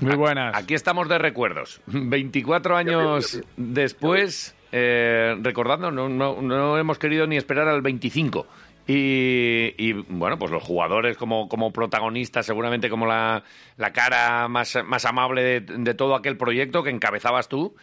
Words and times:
Muy 0.00 0.16
buenas. 0.16 0.54
Aquí 0.54 0.74
estamos 0.74 1.08
de 1.08 1.18
recuerdos. 1.18 1.80
24 1.86 2.76
años 2.76 3.40
después, 3.56 4.54
eh, 4.72 5.36
recordando, 5.40 5.90
no, 5.90 6.08
no, 6.08 6.40
no, 6.42 6.78
hemos 6.78 6.98
querido 6.98 7.26
ni 7.26 7.36
esperar 7.36 7.68
al 7.68 7.82
25. 7.82 8.46
Y, 8.88 9.74
y, 9.78 9.92
bueno, 10.08 10.38
pues 10.38 10.52
los 10.52 10.62
jugadores 10.62 11.16
como, 11.16 11.48
como 11.48 11.72
protagonistas, 11.72 12.46
seguramente 12.46 12.88
como 12.88 13.06
la, 13.06 13.42
la 13.76 13.92
cara 13.92 14.46
más, 14.46 14.78
más 14.84 15.04
amable 15.04 15.42
de, 15.42 15.60
de, 15.60 15.94
todo 15.94 16.14
aquel 16.14 16.36
proyecto 16.36 16.84
que 16.84 16.90
encabezabas 16.90 17.48
tú 17.48 17.74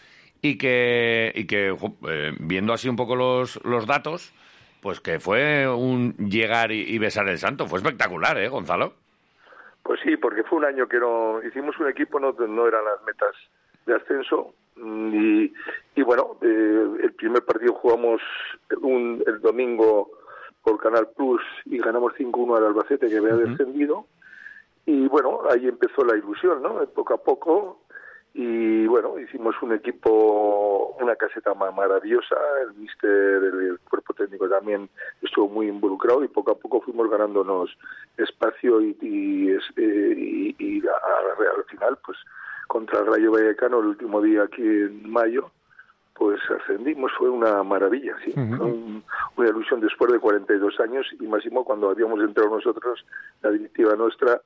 y 0.42 0.58
que, 0.58 1.34
y 1.36 1.44
que 1.44 1.76
eh, 2.08 2.32
viendo 2.40 2.72
así 2.72 2.88
un 2.88 2.95
poco 2.95 3.18
los, 3.18 3.59
los 3.66 3.86
datos, 3.86 4.32
pues 4.80 5.02
que 5.02 5.20
fue 5.20 5.68
un 5.68 6.16
llegar 6.30 6.72
y, 6.72 6.82
y 6.84 6.98
besar 7.00 7.28
el 7.28 7.38
santo. 7.38 7.68
Fue 7.68 7.80
espectacular, 7.80 8.38
¿eh, 8.38 8.48
Gonzalo? 8.48 8.95
Pues 9.84 10.00
sí, 10.02 10.16
porque 10.18 10.44
fue 10.44 10.60
un 10.60 10.66
año 10.66 10.88
que 10.88 11.00
no 11.00 11.42
hicimos 11.44 11.78
un 11.80 11.90
equipo, 11.90 12.20
no, 12.20 12.32
no 12.32 12.68
eran 12.68 12.86
las 12.86 13.04
metas 13.04 13.36
de 13.86 13.96
ascenso 13.96 14.54
y, 14.78 15.54
y 15.96 16.02
bueno, 16.02 16.38
eh, 16.42 16.88
el 17.04 17.14
primer 17.14 17.44
partido 17.44 17.73
jugamos 17.73 18.22
un, 18.81 19.22
el 19.28 19.42
domingo 19.42 20.09
por 20.64 20.80
Canal 20.81 21.09
Plus 21.16 21.42
y 21.66 21.78
ganamos 21.78 22.14
5-1 22.14 22.58
al 22.58 22.66
Albacete 22.66 23.09
que 23.09 23.17
había 23.17 23.36
uh 23.36 23.39
-huh. 23.39 23.50
descendido 23.50 24.06
y 24.86 25.08
bueno, 25.08 25.42
ahí 25.50 25.67
empezó 25.67 26.04
la 26.04 26.17
ilusión, 26.17 26.61
¿no? 26.61 26.86
Poco 26.88 27.14
a 27.14 27.17
poco 27.17 27.80
y 28.36 28.88
bueno, 28.88 29.20
hicimos 29.20 29.56
un 29.62 29.73
equipo, 29.73 30.95
una 31.00 31.16
caseta 31.16 31.53
maravillosa, 31.53 32.36
el 32.64 32.73
mister, 32.73 33.44
el, 33.44 33.80
cuerpo 33.88 34.14
técnico 34.16 34.50
también 34.50 34.89
estuvo 35.22 35.48
muy 35.48 35.67
involucrado 35.67 36.23
y 36.23 36.28
poco 36.28 36.52
a 36.52 36.58
poco 36.58 36.81
fuimos 36.81 37.11
ganándonos 37.11 37.78
espacio 38.17 38.81
y, 38.81 38.98
y, 39.02 39.52
y, 39.78 40.56
y 40.58 40.88
a, 40.88 40.92
a, 40.92 41.58
al 41.58 41.64
final, 41.66 41.98
pues 42.04 42.17
contra 42.67 43.02
el 43.02 43.06
Rayo 43.06 43.31
Vallecano 43.31 43.80
el 43.80 43.88
último 43.88 44.20
día 44.20 44.44
aquí 44.44 44.64
en 44.64 45.11
mayo, 45.11 45.52
pues 46.16 46.39
ascendimos, 46.50 47.11
fue 47.17 47.30
una 47.30 47.61
maravilla, 47.61 48.16
sí, 48.26 48.34
uh 48.36 48.39
-huh. 48.39 48.61
un, 48.61 49.04
una 49.38 49.50
ilusión 49.50 49.80
después 49.80 50.11
de 50.11 50.20
42 50.20 50.80
años 50.80 51.06
y 51.20 51.28
máximo 51.28 51.64
cuando 51.64 51.89
habíamos 51.92 52.20
entrado 52.20 52.50
nosotros, 52.50 53.06
la 53.44 53.52
directiva 53.52 53.95
nuestra, 53.95 54.42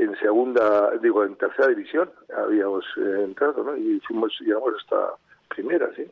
en 0.00 0.16
segunda, 0.18 0.92
digo, 1.02 1.24
en 1.24 1.36
tercera 1.36 1.68
división 1.68 2.10
habíamos 2.36 2.84
eh, 2.96 3.24
entrado, 3.24 3.62
¿no? 3.62 3.76
Y 3.76 4.00
fuimos, 4.00 4.32
llegamos 4.40 4.74
hasta 4.78 4.96
primera, 5.48 5.88
sí. 5.94 6.04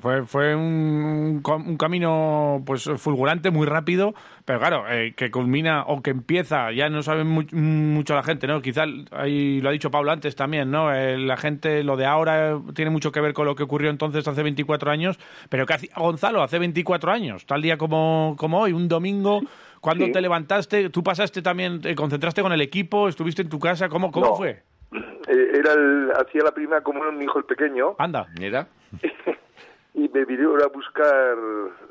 Fue, 0.00 0.24
fue 0.24 0.54
un, 0.54 1.42
un, 1.44 1.76
camino 1.76 2.62
pues 2.64 2.88
fulgurante, 2.96 3.50
muy 3.50 3.66
rápido, 3.66 4.14
pero 4.44 4.60
claro, 4.60 4.84
eh, 4.88 5.14
que 5.16 5.32
culmina 5.32 5.82
o 5.88 6.00
que 6.00 6.10
empieza, 6.10 6.70
ya 6.70 6.88
no 6.88 7.02
sabe 7.02 7.24
mu 7.24 7.42
mucho 7.52 8.14
la 8.14 8.22
gente, 8.22 8.46
¿no? 8.46 8.62
Quizá, 8.62 8.84
ahí 9.10 9.60
lo 9.60 9.68
ha 9.68 9.72
dicho 9.72 9.90
Pablo 9.90 10.12
antes 10.12 10.36
también, 10.36 10.70
¿no? 10.70 10.94
Eh, 10.94 11.18
la 11.18 11.36
gente, 11.36 11.82
lo 11.82 11.96
de 11.96 12.06
ahora 12.06 12.58
tiene 12.72 12.92
mucho 12.92 13.10
que 13.10 13.20
ver 13.20 13.34
con 13.34 13.46
lo 13.46 13.56
que 13.56 13.64
ocurrió 13.64 13.90
entonces 13.90 14.26
hace 14.28 14.44
24 14.44 14.92
años, 14.92 15.18
pero 15.50 15.66
que 15.66 15.74
hacía 15.74 15.90
Gonzalo 15.96 16.42
hace 16.42 16.60
24 16.60 17.10
años, 17.10 17.44
tal 17.44 17.60
día 17.60 17.76
como, 17.76 18.36
como 18.38 18.60
hoy, 18.60 18.72
un 18.72 18.88
domingo... 18.88 19.42
¿Cuándo 19.80 20.06
sí. 20.06 20.12
te 20.12 20.20
levantaste? 20.20 20.90
¿Tú 20.90 21.02
pasaste 21.02 21.42
también, 21.42 21.80
te 21.80 21.94
concentraste 21.94 22.42
con 22.42 22.52
el 22.52 22.60
equipo? 22.60 23.08
¿Estuviste 23.08 23.42
en 23.42 23.48
tu 23.48 23.58
casa? 23.58 23.88
¿Cómo, 23.88 24.10
cómo 24.10 24.26
no. 24.26 24.34
fue? 24.36 24.62
Eh, 24.92 25.50
era 25.54 25.72
el, 25.72 26.12
hacía 26.12 26.42
la 26.42 26.52
primera 26.52 26.82
comunión 26.82 27.16
mi 27.18 27.24
hijo 27.24 27.38
el 27.38 27.44
pequeño. 27.44 27.96
Anda, 27.98 28.26
mira. 28.38 28.68
y 29.94 30.08
me 30.08 30.24
vinieron 30.24 30.62
a 30.62 30.66
buscar 30.68 31.36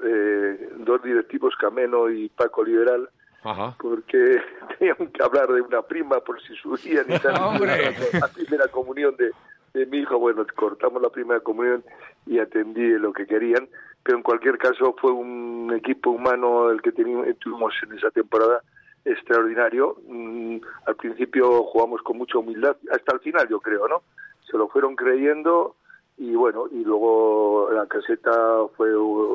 eh, 0.06 0.70
dos 0.80 1.04
directivos, 1.04 1.56
Cameno 1.60 2.10
y 2.10 2.30
Paco 2.30 2.64
Liberal, 2.64 3.10
Ajá. 3.44 3.76
porque 3.80 4.42
tenían 4.80 5.12
que 5.12 5.24
hablar 5.24 5.48
de 5.50 5.62
una 5.62 5.82
prima 5.82 6.20
por 6.20 6.42
si 6.42 6.56
subían 6.56 7.06
y 7.10 7.20
tal. 7.20 7.36
¡Hombre! 7.42 7.96
La 8.14 8.28
primera 8.28 8.68
comunión 8.70 9.16
de, 9.18 9.32
de 9.78 9.86
mi 9.86 10.00
hijo, 10.00 10.18
bueno, 10.18 10.46
cortamos 10.56 11.02
la 11.02 11.10
primera 11.10 11.40
comunión 11.40 11.84
y 12.26 12.40
atendí 12.40 12.90
lo 12.98 13.14
que 13.14 13.28
querían, 13.28 13.68
pero 14.04 14.18
en 14.18 14.24
cualquier 14.24 14.58
caso 14.58 14.96
fue 15.00 15.12
un 15.12 15.72
equipo 15.76 16.10
humano 16.10 16.72
el 16.72 16.82
que 16.82 16.92
tuvimos 16.92 17.74
en 17.84 17.98
esa 17.98 18.10
temporada 18.12 18.62
extraordinario. 19.06 19.98
Mm, 20.08 20.58
al 20.86 20.96
principio 20.96 21.64
jugamos 21.64 22.02
con 22.02 22.18
mucha 22.18 22.40
humildad, 22.40 22.76
hasta 22.92 23.14
el 23.14 23.20
final 23.20 23.48
yo 23.48 23.60
creo, 23.60 23.88
¿no? 23.88 24.02
Se 24.50 24.58
lo 24.58 24.68
fueron 24.68 24.96
creyendo 24.96 25.76
y 26.18 26.34
bueno, 26.36 26.66
y 26.72 26.84
luego 26.84 27.70
la 27.72 27.86
caseta 27.86 28.32
fue 28.76 28.90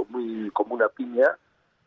muy 0.09 0.51
como 0.53 0.75
una 0.75 0.89
piña 0.89 1.37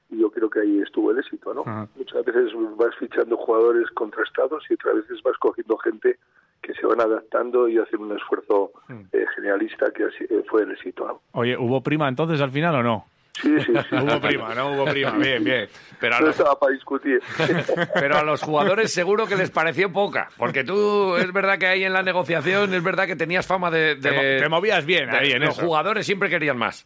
y 0.10 0.20
yo 0.20 0.32
creo 0.32 0.50
que 0.50 0.62
ahí 0.62 0.80
estuvo 0.80 1.12
el 1.12 1.20
éxito, 1.20 1.54
¿no? 1.54 1.62
Ajá. 1.62 1.88
Muchas 1.96 2.24
veces 2.24 2.52
vas 2.78 2.96
fichando 2.96 3.36
jugadores 3.36 3.90
contrastados 3.92 4.64
y 4.70 4.76
otras 4.76 4.96
veces 4.96 5.22
vas 5.24 5.38
cogiendo 5.38 5.78
gente 5.78 6.18
que 6.66 6.74
se 6.74 6.86
van 6.86 7.00
adaptando 7.00 7.70
y 7.70 7.78
hacen 7.78 8.02
un 8.02 8.16
esfuerzo 8.18 8.72
eh, 8.90 9.26
generalista 9.36 9.92
que 9.92 10.06
así, 10.06 10.24
eh, 10.24 10.44
fue 10.50 10.64
el 10.64 10.72
éxito. 10.72 11.22
Oye, 11.34 11.56
¿hubo 11.56 11.82
prima 11.82 12.10
entonces 12.10 12.42
al 12.42 12.52
final 12.52 12.76
o 12.76 12.84
no? 12.84 13.06
Sí, 13.42 13.54
sí, 13.60 13.74
sí. 13.90 13.96
Hubo 13.96 14.22
prima, 14.22 14.56
¿no? 14.56 14.72
Hubo 14.72 14.86
prima, 14.86 15.12
bien, 15.12 15.44
bien. 15.44 15.68
Pero 16.00 16.16
a 16.16 16.20
no 16.20 16.28
los... 16.28 16.38
estaba 16.38 16.58
para 16.58 16.72
discutir. 16.72 17.22
Pero 17.94 18.16
a 18.18 18.24
los 18.24 18.42
jugadores 18.42 18.94
seguro 18.94 19.28
que 19.28 19.36
les 19.36 19.52
pareció 19.52 19.92
poca, 19.92 20.30
porque 20.38 20.64
tú, 20.64 21.18
es 21.18 21.32
verdad 21.34 21.58
que 21.60 21.68
ahí 21.68 21.84
en 21.84 21.92
la 21.92 22.02
negociación, 22.02 22.74
es 22.74 22.82
verdad 22.82 23.06
que 23.08 23.18
tenías 23.18 23.46
fama 23.46 23.70
de... 23.70 23.96
de 23.96 24.10
te, 24.10 24.40
te, 24.40 24.50
movías 24.50 24.86
bien 24.86 25.10
de, 25.10 25.18
ahí 25.18 25.32
en 25.32 25.42
Los 25.42 25.58
eso. 25.58 25.66
jugadores 25.66 26.06
siempre 26.06 26.30
querían 26.30 26.58
más. 26.58 26.86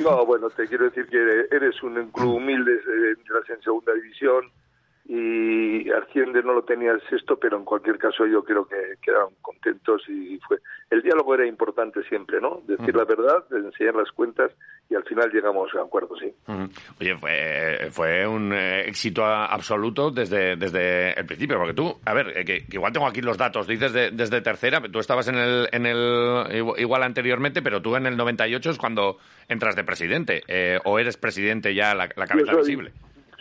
No, 0.00 0.26
bueno, 0.26 0.50
te 0.50 0.66
quiero 0.66 0.86
decir 0.86 1.06
que 1.06 1.46
eres 1.54 1.80
un 1.84 2.10
club 2.10 2.34
humilde, 2.34 2.72
entras 3.16 3.48
en 3.48 3.62
segunda 3.62 3.94
división, 3.94 4.50
y 5.12 5.90
Asciende 5.90 6.40
no 6.40 6.52
lo 6.52 6.62
tenía 6.62 6.92
el 6.92 7.02
sexto, 7.08 7.36
pero 7.36 7.56
en 7.56 7.64
cualquier 7.64 7.98
caso 7.98 8.24
yo 8.26 8.44
creo 8.44 8.64
que 8.64 8.76
quedaron 9.02 9.34
contentos 9.42 10.02
y 10.08 10.38
fue 10.46 10.58
el 10.88 11.02
diálogo 11.02 11.34
era 11.34 11.44
importante 11.46 12.00
siempre, 12.04 12.40
¿no? 12.40 12.62
Decir 12.64 12.90
uh 12.90 12.92
-huh. 12.92 12.96
la 12.98 13.04
verdad, 13.04 13.44
enseñar 13.50 13.96
las 13.96 14.12
cuentas 14.12 14.52
y 14.88 14.94
al 14.94 15.02
final 15.02 15.28
llegamos 15.32 15.68
a 15.74 15.82
acuerdo, 15.82 16.14
sí. 16.16 16.32
Uh 16.46 16.52
-huh. 16.52 16.70
Oye, 17.00 17.16
fue, 17.16 17.88
fue 17.90 18.24
un 18.28 18.52
eh, 18.52 18.88
éxito 18.88 19.24
absoluto 19.24 20.12
desde, 20.12 20.54
desde 20.54 21.18
el 21.18 21.26
principio, 21.26 21.58
porque 21.58 21.74
tú, 21.74 21.98
a 22.04 22.14
ver, 22.14 22.28
eh, 22.38 22.44
que, 22.44 22.64
que, 22.66 22.76
igual 22.76 22.92
tengo 22.92 23.08
aquí 23.08 23.20
los 23.20 23.36
datos, 23.36 23.66
dices 23.66 23.92
de, 23.92 24.12
desde 24.12 24.40
tercera, 24.42 24.80
tú 24.80 25.00
estabas 25.00 25.26
en 25.26 25.34
el, 25.34 25.68
en 25.72 25.86
el 25.86 26.72
igual 26.78 27.02
anteriormente, 27.02 27.62
pero 27.62 27.82
tú 27.82 27.96
en 27.96 28.06
el 28.06 28.16
98 28.16 28.70
es 28.70 28.78
cuando 28.78 29.18
entras 29.48 29.74
de 29.74 29.82
presidente, 29.82 30.42
eh, 30.46 30.78
o 30.84 31.00
eres 31.00 31.16
presidente 31.16 31.74
ya 31.74 31.96
la, 31.96 32.08
la 32.14 32.26
cabeza 32.26 32.52
soy, 32.52 32.60
visible 32.60 32.92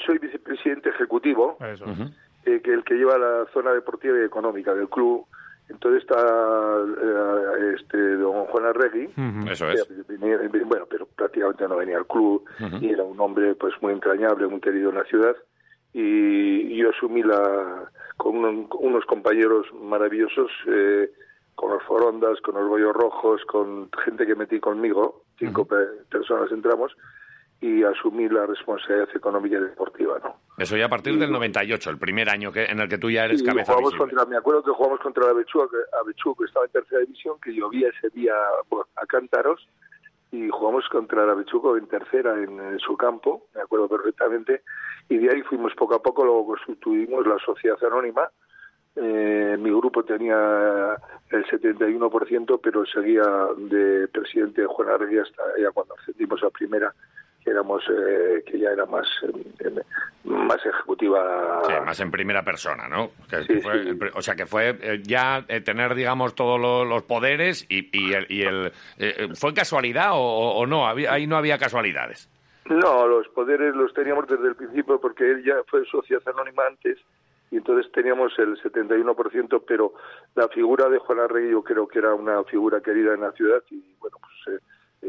soy 0.05 0.17
vicepresidente 0.19 0.89
ejecutivo, 0.89 1.57
Eso. 1.59 1.85
Uh 1.85 1.89
-huh. 1.89 2.13
eh, 2.45 2.61
que 2.61 2.73
el 2.73 2.83
que 2.83 2.95
lleva 2.95 3.17
la 3.17 3.45
zona 3.53 3.71
deportiva 3.73 4.17
y 4.19 4.23
económica 4.23 4.73
del 4.73 4.89
club. 4.89 5.25
Entonces 5.69 6.01
está 6.01 6.17
eh, 6.17 7.75
este 7.79 8.15
don 8.17 8.45
Juan 8.45 8.65
Arregui, 8.65 9.05
uh 9.05 9.11
-huh. 9.21 9.51
eso 9.51 9.69
es. 9.69 9.87
Eh, 9.89 10.63
bueno, 10.65 10.85
pero 10.89 11.05
prácticamente 11.05 11.67
no 11.67 11.75
venía 11.77 11.97
al 11.97 12.07
club 12.07 12.43
uh 12.59 12.63
-huh. 12.63 12.81
y 12.81 12.89
era 12.89 13.03
un 13.03 13.19
hombre 13.19 13.53
pues 13.55 13.73
muy 13.81 13.93
entrañable, 13.93 14.47
muy 14.47 14.61
querido 14.61 14.89
en 14.89 14.95
la 14.95 15.03
ciudad. 15.03 15.35
Y, 15.93 16.73
y 16.73 16.77
yo 16.77 16.89
asumí 16.89 17.23
la 17.23 17.89
con, 18.17 18.35
un, 18.43 18.67
con 18.67 18.85
unos 18.85 19.05
compañeros 19.05 19.65
maravillosos, 19.73 20.51
eh, 20.67 21.09
con 21.55 21.71
los 21.71 21.83
Forondas, 21.83 22.39
con 22.41 22.55
los 22.55 22.67
Bollos 22.67 22.93
Rojos, 22.93 23.43
con 23.45 23.89
gente 24.05 24.25
que 24.25 24.35
metí 24.35 24.59
conmigo, 24.59 25.23
cinco 25.37 25.65
personas 26.09 26.51
entramos, 26.51 26.95
y 27.61 27.83
asumir 27.83 28.31
la 28.31 28.45
responsabilidad 28.45 29.09
económica 29.13 29.57
y 29.57 29.61
deportiva, 29.61 30.19
¿no? 30.23 30.35
Eso 30.57 30.77
ya 30.77 30.85
a 30.85 30.89
partir 30.89 31.13
y, 31.13 31.17
del 31.17 31.31
98, 31.31 31.89
el 31.89 31.97
primer 31.97 32.29
año 32.29 32.51
que, 32.51 32.65
en 32.65 32.79
el 32.79 32.89
que 32.89 32.97
tú 32.97 33.09
ya 33.09 33.25
eres 33.25 33.43
cabeza 33.43 33.73
jugamos 33.73 33.95
contra, 33.95 34.25
Me 34.25 34.37
acuerdo 34.37 34.63
que 34.63 34.71
jugamos 34.71 34.99
contra 34.99 35.25
la 35.25 35.31
Abechú, 35.31 36.35
que 36.35 36.45
estaba 36.45 36.65
en 36.65 36.71
tercera 36.71 37.01
división, 37.01 37.37
que 37.41 37.53
llovía 37.53 37.89
ese 37.89 38.09
día 38.09 38.33
a 38.95 39.05
cántaros, 39.05 39.67
y 40.31 40.47
jugamos 40.49 40.87
contra 40.89 41.25
la 41.25 41.33
Bechuco 41.33 41.75
en 41.75 41.87
tercera 41.87 42.35
en, 42.35 42.59
en, 42.59 42.79
su 42.79 42.95
campo, 42.95 43.47
me 43.55 43.61
acuerdo 43.61 43.87
perfectamente, 43.87 44.61
y 45.09 45.17
de 45.17 45.33
ahí 45.33 45.41
fuimos 45.41 45.73
poco 45.75 45.95
a 45.95 46.01
poco, 46.01 46.23
luego 46.23 46.47
constituimos 46.47 47.25
la 47.25 47.37
sociedad 47.39 47.77
anónima, 47.83 48.29
eh, 48.95 49.55
mi 49.57 49.69
grupo 49.69 50.03
tenía 50.03 50.97
el 51.29 51.45
71%, 51.45 52.59
pero 52.61 52.85
seguía 52.85 53.23
de 53.57 54.07
presidente 54.09 54.65
Juan 54.65 54.89
Arregui 54.89 55.19
hasta 55.19 55.43
ya 55.61 55.71
cuando 55.71 55.95
ascendimos 55.95 56.43
a 56.43 56.49
primera, 56.49 56.93
éramos 57.49 57.83
eh, 57.89 58.43
que 58.45 58.59
ya 58.59 58.69
era 58.71 58.85
más 58.85 59.07
más 60.23 60.63
ejecutiva. 60.65 61.61
Más 61.85 61.99
en 61.99 62.11
primera 62.11 62.43
persona 62.43 62.87
no 62.87 63.11
o 64.13 64.21
sea 64.21 64.35
que 64.35 64.45
fue 64.45 64.77
eh, 64.81 65.01
ya 65.03 65.43
eh, 65.47 65.61
tener 65.61 65.95
digamos 65.95 66.35
todos 66.35 66.59
los, 66.59 67.03
poderes 67.03 67.65
y, 67.69 67.89
y 67.91 68.13
el, 68.13 68.25
y 68.29 68.41
el 68.43 68.71
fue 69.35 69.53
casualidad 69.53 70.11
o, 70.13 70.65
no 70.67 70.87
ahí 70.87 71.27
no 71.27 71.37
había 71.37 71.57
casualidades. 71.57 72.29
No 72.65 73.07
los 73.07 73.27
poderes 73.29 73.75
los 73.75 73.93
teníamos 73.93 74.27
desde 74.27 74.49
el 74.49 74.55
principio 74.55 74.99
porque 74.99 75.31
él 75.31 75.43
ya 75.43 75.55
fue 75.67 75.85
sociedad 75.85 76.21
anónima 76.27 76.63
antes 76.67 76.99
y 77.51 77.57
entonces 77.57 77.91
teníamos 77.91 78.31
el 78.37 78.61
71%, 78.61 79.63
pero 79.67 79.93
la 80.35 80.47
figura 80.49 80.87
de 80.87 80.99
Juan 80.99 81.19
Arregui 81.19 81.51
yo 81.51 81.63
creo 81.63 81.87
que 81.87 81.97
era 81.97 82.13
una 82.13 82.43
figura 82.43 82.79
querida 82.81 83.15
en 83.15 83.21
la 83.21 83.31
ciudad 83.31 83.63
y 83.71 83.95
bueno, 83.99 84.17
pues 84.21 84.61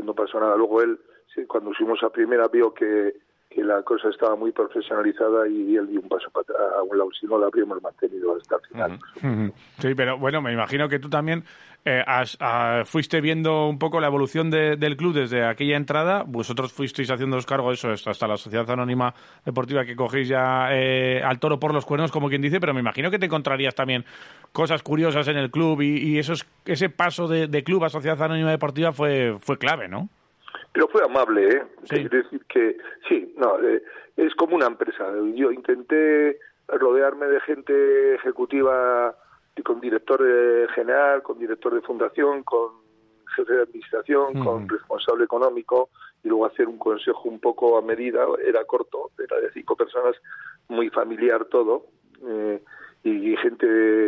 no 0.04 0.14
pasó 0.14 0.40
nada. 0.40 0.56
Luego 0.56 0.80
él 0.82 0.98
sí, 1.34 1.44
cuando 1.46 1.72
fuimos 1.72 2.02
a 2.02 2.10
primera 2.10 2.48
vio 2.48 2.72
que, 2.72 3.14
que 3.50 3.64
la 3.64 3.82
cosa 3.82 4.08
estaba 4.08 4.36
muy 4.36 4.52
profesionalizada 4.52 5.48
y 5.48 5.76
él 5.76 5.88
dio 5.88 6.00
un 6.00 6.08
paso 6.08 6.30
para 6.30 6.42
atrás 6.42 6.78
a 6.78 6.82
un 6.82 6.96
lado, 6.96 7.10
si 7.18 7.26
no 7.26 7.38
la 7.38 7.46
habríamos 7.46 7.82
mantenido 7.82 8.36
hasta 8.36 8.56
el 8.56 8.62
final. 8.62 9.00
Sí, 9.78 9.94
pero 9.96 10.18
bueno, 10.18 10.40
me 10.40 10.52
imagino 10.52 10.88
que 10.88 11.00
tú 11.00 11.10
también 11.10 11.42
eh, 11.84 12.04
fuiste 12.84 13.20
viendo 13.20 13.66
un 13.66 13.78
poco 13.78 14.00
la 14.00 14.06
evolución 14.06 14.50
del 14.50 14.96
club 14.96 15.14
desde 15.14 15.44
aquella 15.44 15.76
entrada, 15.76 16.22
vosotros 16.24 16.72
fuisteis 16.72 17.10
haciendo 17.10 17.36
los 17.36 17.46
cargos, 17.46 17.82
eso, 17.82 18.10
hasta 18.10 18.28
la 18.28 18.36
Sociedad 18.36 18.70
Anónima 18.70 19.14
Deportiva 19.44 19.84
que 19.84 19.96
cogéis 19.96 20.28
ya 20.28 20.68
eh, 20.70 21.20
al 21.20 21.40
toro 21.40 21.58
por 21.58 21.74
los 21.74 21.84
cuernos, 21.84 22.12
como 22.12 22.28
quien 22.28 22.42
dice, 22.42 22.60
pero 22.60 22.72
me 22.72 22.80
imagino 22.80 23.10
que 23.10 23.18
te 23.18 23.26
encontrarías 23.26 23.74
también 23.74 24.04
cosas 24.52 24.82
curiosas 24.84 25.26
en 25.26 25.38
el 25.38 25.50
club 25.50 25.80
y, 25.80 25.96
y 25.96 26.18
esos, 26.18 26.46
ese 26.66 26.88
paso 26.88 27.26
de, 27.26 27.48
de 27.48 27.64
club 27.64 27.82
a 27.82 27.88
Sociedad 27.88 28.22
Anónima 28.22 28.50
Deportiva 28.50 28.92
fue, 28.92 29.36
fue 29.40 29.58
clave, 29.58 29.88
¿no? 29.88 30.08
Pero 30.72 30.88
fue 30.88 31.02
amable, 31.04 31.48
¿eh? 31.48 31.62
Es 31.82 32.10
decir, 32.10 32.44
que 32.48 32.76
sí, 33.08 33.34
no, 33.36 33.58
eh, 33.60 33.82
es 34.16 34.34
como 34.34 34.56
una 34.56 34.66
empresa. 34.66 35.04
Yo 35.34 35.50
intenté 35.50 36.38
rodearme 36.68 37.26
de 37.26 37.40
gente 37.40 38.14
ejecutiva, 38.14 39.14
con 39.64 39.80
director 39.80 40.20
general, 40.74 41.22
con 41.22 41.38
director 41.38 41.74
de 41.74 41.82
fundación, 41.82 42.42
con 42.44 42.80
jefe 43.36 43.52
de 43.52 43.62
administración, 43.62 44.44
con 44.44 44.68
responsable 44.68 45.24
económico, 45.24 45.90
y 46.22 46.28
luego 46.28 46.46
hacer 46.46 46.68
un 46.68 46.78
consejo 46.78 47.28
un 47.28 47.40
poco 47.40 47.78
a 47.78 47.82
medida, 47.82 48.24
era 48.44 48.64
corto, 48.64 49.10
era 49.18 49.40
de 49.40 49.50
cinco 49.52 49.76
personas, 49.76 50.16
muy 50.68 50.90
familiar 50.90 51.44
todo, 51.46 51.86
eh, 52.26 52.62
y, 53.02 53.36
gente 53.36 53.66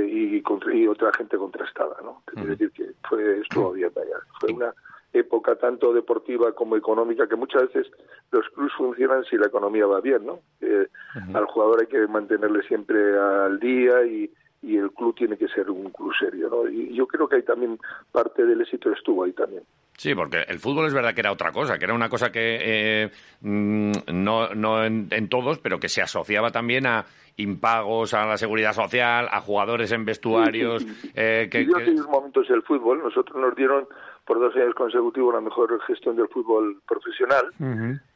y, 0.08 0.43
y, 0.73 0.87
otra 0.87 1.12
gente 1.17 1.38
contrastada, 1.38 1.97
¿no? 2.03 2.23
Es 2.37 2.47
decir, 2.47 2.70
que 2.73 2.93
fue, 3.08 3.41
estuvo 3.41 3.73
bien, 3.73 3.91
vaya, 3.94 4.17
fue 4.38 4.53
una 4.53 4.75
época 5.12 5.56
tanto 5.56 5.93
deportiva 5.93 6.53
como 6.53 6.76
económica, 6.76 7.26
que 7.26 7.37
muchas 7.37 7.62
veces 7.62 7.93
los 8.31 8.49
clubes 8.50 8.73
funcionan 8.75 9.25
si 9.25 9.37
la 9.37 9.47
economía 9.47 9.87
va 9.87 10.00
bien, 10.00 10.25
¿no? 10.25 10.41
Eh, 10.61 10.88
al 11.35 11.44
jugador 11.47 11.81
hay 11.81 11.87
que 11.87 12.06
mantenerle 12.06 12.62
siempre 12.62 13.19
al 13.19 13.61
día 13.61 14.05
y, 14.05 14.31
y 14.62 14.76
el 14.76 14.91
club 14.93 15.14
tiene 15.14 15.37
que 15.37 15.49
ser 15.49 15.70
un 15.70 15.91
club 15.91 16.12
serio, 16.19 16.49
¿no? 16.49 16.69
Y 16.69 16.94
yo 16.94 17.06
creo 17.06 17.29
que 17.29 17.37
hay 17.37 17.43
también 17.43 17.79
parte 18.11 18.47
del 18.47 18.61
éxito 18.61 18.91
estuvo 18.91 19.25
ahí 19.25 19.32
también. 19.32 19.62
Sí, 19.97 20.15
porque 20.15 20.44
el 20.49 20.59
fútbol 20.59 20.87
es 20.87 20.94
verdad 20.94 21.15
que 21.15 21.21
era 21.21 21.33
otra 21.33 21.53
cosa, 21.53 21.79
que 21.79 21.85
era 21.85 21.94
una 21.94 22.09
cosa 22.09 22.33
que 22.33 22.59
eh, 22.61 23.11
mm, 23.41 23.93
no, 24.12 24.49
no 24.55 24.85
en, 24.85 25.29
todos, 25.29 25.59
pero 25.59 25.79
que 25.79 25.89
se 25.89 26.03
asociaba 26.03 26.50
también 26.50 26.87
a 26.87 27.05
impagos, 27.37 28.15
a 28.15 28.27
la 28.27 28.37
seguridad 28.37 28.73
social, 28.73 29.29
a 29.31 29.41
jugadores 29.41 29.93
en 29.93 30.05
vestuarios. 30.05 30.85
Eh, 31.15 31.49
que, 31.50 31.67
yo 31.67 31.77
que... 31.77 31.93
momentos 32.11 32.49
del 32.49 32.62
fútbol, 32.62 33.03
nosotros 33.03 33.41
nos 33.41 33.55
dieron 33.55 33.87
por 34.25 34.41
dos 34.41 34.55
años 34.56 34.75
consecutivos 34.75 35.35
la 35.35 35.41
mejor 35.41 35.81
gestión 35.83 36.17
del 36.17 36.29
fútbol 36.29 36.81
profesional, 36.87 37.53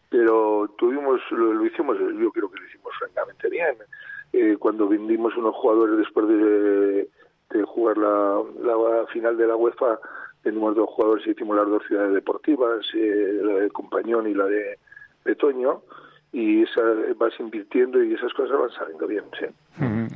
pero 0.08 0.68
tuvimos, 0.78 1.20
lo, 1.30 1.64
hicimos, 1.66 1.98
yo 1.98 2.30
creo 2.30 2.50
que 2.50 2.60
lo 2.60 2.66
hicimos 2.66 2.92
francamente 2.98 3.48
bien. 3.48 3.76
Eh, 4.32 4.56
cuando 4.58 4.88
vendimos 4.88 5.36
unos 5.36 5.54
jugadores 5.54 5.98
después 5.98 6.28
de, 6.28 7.08
de 7.50 7.62
jugar 7.64 7.96
la, 7.96 8.42
la, 8.60 9.06
final 9.12 9.36
de 9.36 9.46
la 9.46 9.56
UEFA, 9.56 9.98
tenemos 10.46 10.76
dos 10.76 10.88
jugadores 10.90 11.26
y 11.26 11.30
hicimos 11.30 11.56
las 11.56 11.68
dos 11.68 11.82
ciudades 11.88 12.14
deportivas, 12.14 12.86
eh, 12.94 13.40
la 13.42 13.54
de 13.54 13.70
Compañón 13.70 14.28
y 14.28 14.34
la 14.34 14.44
de, 14.44 14.78
de 15.24 15.34
Toño 15.34 15.82
y 16.30 16.62
esa, 16.62 16.82
vas 17.16 17.32
invirtiendo 17.40 18.00
y 18.00 18.14
esas 18.14 18.32
cosas 18.32 18.56
van 18.56 18.70
saliendo 18.70 19.08
bien, 19.08 19.24
sí. 19.40 19.46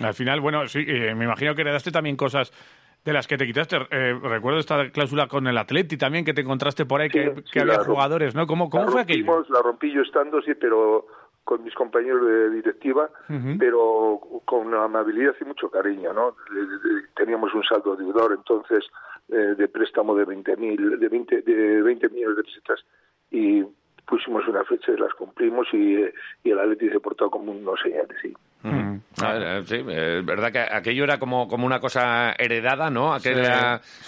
Al 0.04 0.14
final, 0.14 0.40
bueno, 0.40 0.68
sí, 0.68 0.84
eh, 0.86 1.16
me 1.16 1.24
imagino 1.24 1.52
que 1.56 1.62
heredaste 1.62 1.90
también 1.90 2.16
cosas 2.16 2.52
de 3.04 3.12
las 3.12 3.26
que 3.26 3.36
te 3.36 3.44
quitaste. 3.44 3.76
Eh, 3.90 4.20
recuerdo 4.22 4.60
esta 4.60 4.88
cláusula 4.90 5.26
con 5.26 5.48
el 5.48 5.58
Atleti 5.58 5.96
también, 5.96 6.24
que 6.24 6.32
te 6.32 6.42
encontraste 6.42 6.86
por 6.86 7.00
ahí, 7.00 7.08
que, 7.08 7.34
había 7.60 7.82
jugadores, 7.82 8.36
¿no? 8.36 8.46
¿Cómo, 8.46 8.70
cómo 8.70 8.86
fue 8.88 9.00
aquello? 9.00 9.44
La 9.48 9.62
rompí 9.62 9.92
yo 9.92 10.02
estando, 10.02 10.40
sí, 10.42 10.52
pero 10.54 11.06
con 11.42 11.64
mis 11.64 11.74
compañeros 11.74 12.24
de 12.24 12.50
directiva, 12.50 13.10
pero 13.58 14.20
con 14.44 14.72
amabilidad 14.72 15.34
y 15.40 15.44
mucho 15.44 15.68
cariño, 15.68 16.12
¿no? 16.12 16.36
Teníamos 17.16 17.52
un 17.54 17.64
saldo 17.64 17.96
deudor, 17.96 18.32
entonces, 18.32 18.84
eh, 19.28 19.54
de 19.56 19.68
préstamo 19.68 20.14
de 20.14 20.26
20.000, 20.26 20.98
de 20.98 21.08
20, 21.08 21.42
de 21.42 21.82
20 21.82 22.08
millones 22.08 22.36
de 22.36 22.42
pesetas, 22.44 22.80
y 23.30 23.62
pusimos 24.06 24.46
una 24.48 24.64
fecha 24.64 24.92
y 24.92 24.96
las 24.96 25.14
cumplimos, 25.14 25.66
y, 25.72 26.04
y 26.44 26.50
el 26.50 26.58
Atleti 26.58 26.88
se 26.88 27.00
portó 27.00 27.30
como 27.30 27.52
unos 27.52 27.80
señales, 27.80 28.16
sí. 28.20 28.34
Ah, 29.22 29.60
sí, 29.64 29.76
es 29.76 30.24
verdad 30.24 30.52
que 30.52 30.60
aquello 30.60 31.04
era 31.04 31.18
como, 31.18 31.48
como 31.48 31.66
una 31.66 31.80
cosa 31.80 32.32
heredada, 32.38 32.90
¿no? 32.90 33.12
Aquel 33.12 33.38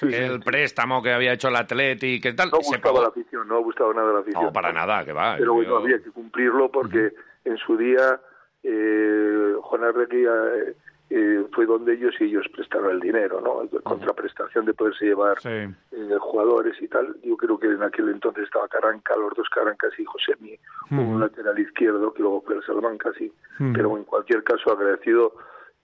el 0.02 0.40
préstamo 0.40 1.02
que 1.02 1.12
había 1.12 1.32
hecho 1.32 1.48
el 1.48 1.56
Atleti, 1.56 2.20
que 2.20 2.32
tal. 2.32 2.50
No 2.50 2.58
gustaba 2.58 3.00
la 3.00 3.08
afición, 3.08 3.48
no 3.48 3.62
gustaba 3.62 3.92
nada 3.94 4.12
la 4.12 4.20
afición. 4.20 4.44
No, 4.44 4.52
para 4.52 4.72
nada, 4.72 5.04
que 5.04 5.12
va. 5.12 5.36
Pero 5.38 5.54
bueno, 5.54 5.76
había 5.76 5.98
que 5.98 6.10
cumplirlo 6.10 6.70
porque 6.70 7.12
en 7.44 7.56
su 7.58 7.76
día 7.76 8.20
eh, 8.62 9.54
Juan 9.60 9.84
Arregui 9.84 10.24
eh, 10.24 10.74
eh, 11.14 11.44
fue 11.52 11.66
donde 11.66 11.92
ellos 11.92 12.14
y 12.20 12.24
ellos 12.24 12.46
prestaron 12.54 12.90
el 12.90 13.00
dinero, 13.00 13.38
¿no? 13.42 13.68
Contraprestación 13.82 14.64
de 14.64 14.72
poderse 14.72 15.04
llevar 15.04 15.36
eh, 15.44 15.70
jugadores 16.18 16.80
y 16.80 16.88
tal. 16.88 17.14
Yo 17.22 17.36
creo 17.36 17.58
que 17.58 17.66
en 17.66 17.82
aquel 17.82 18.08
entonces 18.08 18.44
estaba 18.44 18.66
Caranca, 18.68 19.14
los 19.16 19.34
dos 19.34 19.46
Carancas 19.50 19.92
y 19.98 20.06
José 20.06 20.32
Mi, 20.40 20.58
un 20.90 21.20
lateral 21.20 21.58
izquierdo, 21.58 22.14
que 22.14 22.22
luego 22.22 22.40
fue 22.40 22.54
el 22.54 22.62
Salman 22.62 22.96
casi. 22.96 23.30
Pero 23.58 23.94
en 23.98 24.04
cualquier 24.04 24.42
caso, 24.42 24.72
agradecido. 24.72 25.34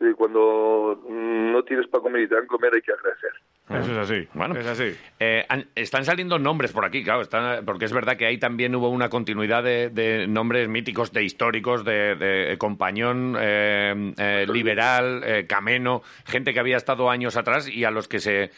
Eh, 0.00 0.14
cuando 0.16 0.98
no 1.08 1.62
tienes 1.64 1.86
para 1.88 2.02
comer 2.02 2.22
y 2.22 2.28
te 2.28 2.34
dan 2.34 2.46
comer, 2.46 2.72
hay 2.72 2.80
que 2.80 2.92
agradecer. 2.92 3.32
Eso 3.70 3.92
es 3.92 3.98
así. 3.98 4.28
Bueno, 4.32 4.56
es 4.56 4.66
así. 4.66 4.94
Eh, 5.20 5.46
están 5.74 6.04
saliendo 6.04 6.38
nombres 6.38 6.72
por 6.72 6.84
aquí, 6.84 7.02
claro, 7.02 7.20
están, 7.20 7.64
porque 7.64 7.84
es 7.84 7.92
verdad 7.92 8.16
que 8.16 8.26
ahí 8.26 8.38
también 8.38 8.74
hubo 8.74 8.88
una 8.88 9.08
continuidad 9.08 9.62
de, 9.62 10.26
nombres 10.28 10.68
míticos, 10.68 11.12
de 11.12 11.24
históricos, 11.24 11.84
de, 11.84 12.56
Compañón, 12.58 13.36
eh, 13.38 14.14
eh, 14.16 14.46
Liberal, 14.50 15.46
Cameno, 15.46 16.02
gente 16.24 16.54
que 16.54 16.60
había 16.60 16.76
estado 16.76 17.10
años 17.10 17.36
atrás 17.36 17.68
y 17.68 17.84
a 17.84 17.90
los 17.90 18.08
que 18.08 18.20
se 18.20 18.50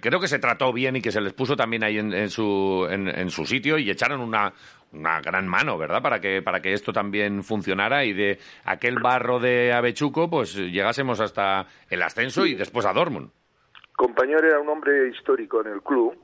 creo 0.00 0.20
que 0.20 0.28
se 0.28 0.38
trató 0.38 0.72
bien 0.72 0.96
y 0.96 1.02
que 1.02 1.12
se 1.12 1.20
les 1.20 1.34
puso 1.34 1.54
también 1.54 1.84
ahí 1.84 1.98
en, 1.98 2.30
su, 2.30 2.86
en, 2.88 3.28
su 3.28 3.44
sitio 3.44 3.76
y 3.76 3.90
echaron 3.90 4.22
una, 4.22 4.54
una 4.92 5.20
gran 5.20 5.46
mano, 5.46 5.76
¿verdad? 5.76 6.00
Para 6.00 6.18
que, 6.18 6.40
para 6.40 6.62
que 6.62 6.72
esto 6.72 6.94
también 6.94 7.44
funcionara 7.44 8.06
y 8.06 8.14
de 8.14 8.38
aquel 8.64 9.00
barro 9.00 9.38
de 9.38 9.74
Avechuco, 9.74 10.30
pues 10.30 10.56
llegásemos 10.56 11.20
hasta 11.20 11.66
el 11.90 12.02
ascenso 12.02 12.46
y 12.46 12.54
después 12.54 12.86
a 12.86 12.94
Dortmund. 12.94 13.30
Compañero 13.96 14.46
era 14.46 14.60
un 14.60 14.68
hombre 14.68 15.08
histórico 15.08 15.62
en 15.62 15.72
el 15.72 15.82
club. 15.82 16.14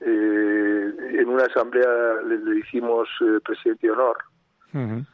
Eh, 0.00 0.92
en 1.20 1.28
una 1.28 1.44
asamblea 1.44 2.22
le, 2.26 2.38
le 2.38 2.60
hicimos 2.60 3.08
eh, 3.20 3.40
presidente 3.44 3.88
de 3.88 3.92
honor. 3.92 4.16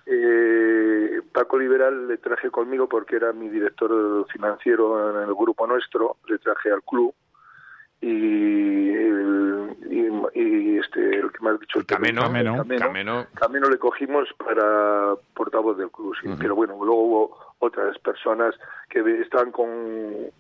eh, 0.06 1.20
Paco 1.32 1.58
Liberal 1.58 2.06
le 2.06 2.18
traje 2.18 2.50
conmigo 2.50 2.86
porque 2.88 3.16
era 3.16 3.32
mi 3.32 3.48
director 3.48 4.26
financiero 4.30 5.10
en 5.10 5.28
el 5.28 5.34
grupo 5.34 5.66
nuestro, 5.66 6.18
le 6.28 6.38
traje 6.38 6.70
al 6.70 6.82
club. 6.82 7.14
Y, 8.02 8.90
y, 10.34 10.78
este 10.78 11.18
el 11.18 11.32
que 11.32 11.42
me 11.42 11.50
has 11.50 11.60
dicho 11.60 11.78
el 11.78 11.86
Cameno, 11.86 12.20
Cameno, 12.22 12.56
Cameno, 12.58 13.26
Cameno, 13.34 13.70
le 13.70 13.78
cogimos 13.78 14.28
para 14.36 15.14
portavoz 15.34 15.78
del 15.78 15.90
club 15.90 16.14
sí, 16.20 16.28
pero 16.38 16.54
bueno 16.54 16.74
luego 16.76 17.02
hubo 17.02 17.38
otras 17.58 17.98
personas 18.00 18.54
que 18.90 19.00
estaban 19.22 19.50
con 19.50 19.66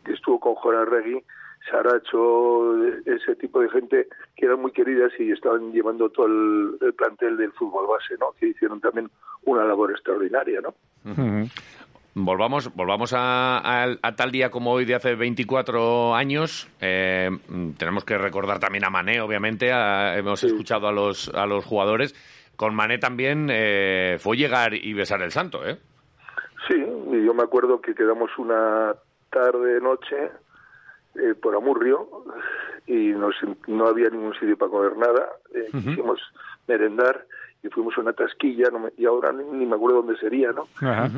que 0.04 0.12
estuvo 0.12 0.38
con 0.38 0.54
Jorge 0.56 0.84
Regui 0.84 1.24
Saracho, 1.70 2.86
ese 3.04 3.36
tipo 3.36 3.60
de 3.60 3.68
gente 3.70 4.08
que 4.36 4.46
eran 4.46 4.60
muy 4.60 4.72
queridas 4.72 5.12
y 5.18 5.32
estaban 5.32 5.72
llevando 5.72 6.08
todo 6.10 6.26
el, 6.26 6.94
plantel 6.96 7.36
del 7.36 7.52
fútbol 7.52 7.86
base, 7.86 8.14
¿no? 8.20 8.32
Que 8.38 8.48
hicieron 8.48 8.80
también 8.80 9.10
una 9.44 9.64
labor 9.64 9.90
extraordinaria, 9.90 10.60
¿no? 10.60 10.74
Volvamos, 12.14 12.74
volvamos 12.74 13.12
a, 13.14 13.82
tal 14.16 14.32
día 14.32 14.50
como 14.50 14.72
hoy 14.72 14.86
de 14.86 14.94
hace 14.94 15.14
24 15.14 16.14
años. 16.14 16.66
Eh, 16.80 17.28
tenemos 17.76 18.04
que 18.04 18.16
recordar 18.16 18.58
también 18.58 18.86
a 18.86 18.90
Mané, 18.90 19.20
obviamente. 19.20 19.70
hemos 19.70 20.42
escuchado 20.42 20.88
a 20.88 20.92
los, 20.92 21.28
a 21.34 21.46
los 21.46 21.64
jugadores. 21.64 22.14
Con 22.56 22.74
Mané 22.74 22.96
también 22.96 23.48
eh, 23.50 24.16
fue 24.18 24.38
llegar 24.38 24.72
y 24.72 24.94
besar 24.94 25.20
el 25.20 25.30
santo, 25.30 25.66
¿eh? 25.66 25.76
Sí, 26.66 26.74
y 26.74 27.24
yo 27.24 27.34
me 27.34 27.42
acuerdo 27.42 27.80
que 27.80 27.94
quedamos 27.94 28.30
una 28.38 28.94
tarde, 29.30 29.80
noche, 29.80 30.30
eh, 31.18 31.34
por 31.34 31.54
Amurrio 31.56 32.08
y 32.86 33.08
nos, 33.08 33.34
no 33.66 33.86
había 33.86 34.08
ningún 34.10 34.34
sitio 34.34 34.56
para 34.56 34.70
comer 34.70 34.96
nada. 34.96 35.28
Eh, 35.54 35.68
quisimos 35.72 36.20
merendar 36.66 37.26
y 37.62 37.68
fuimos 37.68 37.96
a 37.98 38.00
una 38.00 38.12
tasquilla 38.12 38.68
y 38.96 39.06
ahora 39.06 39.32
ni, 39.32 39.66
me 39.66 39.74
acuerdo 39.74 40.02
dónde 40.02 40.18
sería, 40.18 40.52
¿no? 40.52 40.68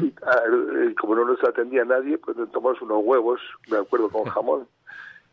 Y, 0.03 0.15
ah, 0.23 0.43
como 1.01 1.15
no 1.15 1.25
nos 1.25 1.43
atendía 1.45 1.85
nadie, 1.85 2.19
pues 2.19 2.37
tomamos 2.53 2.81
unos 2.81 3.01
huevos, 3.03 3.41
me 3.71 3.79
acuerdo, 3.79 4.09
con 4.09 4.25
jamón 4.31 4.67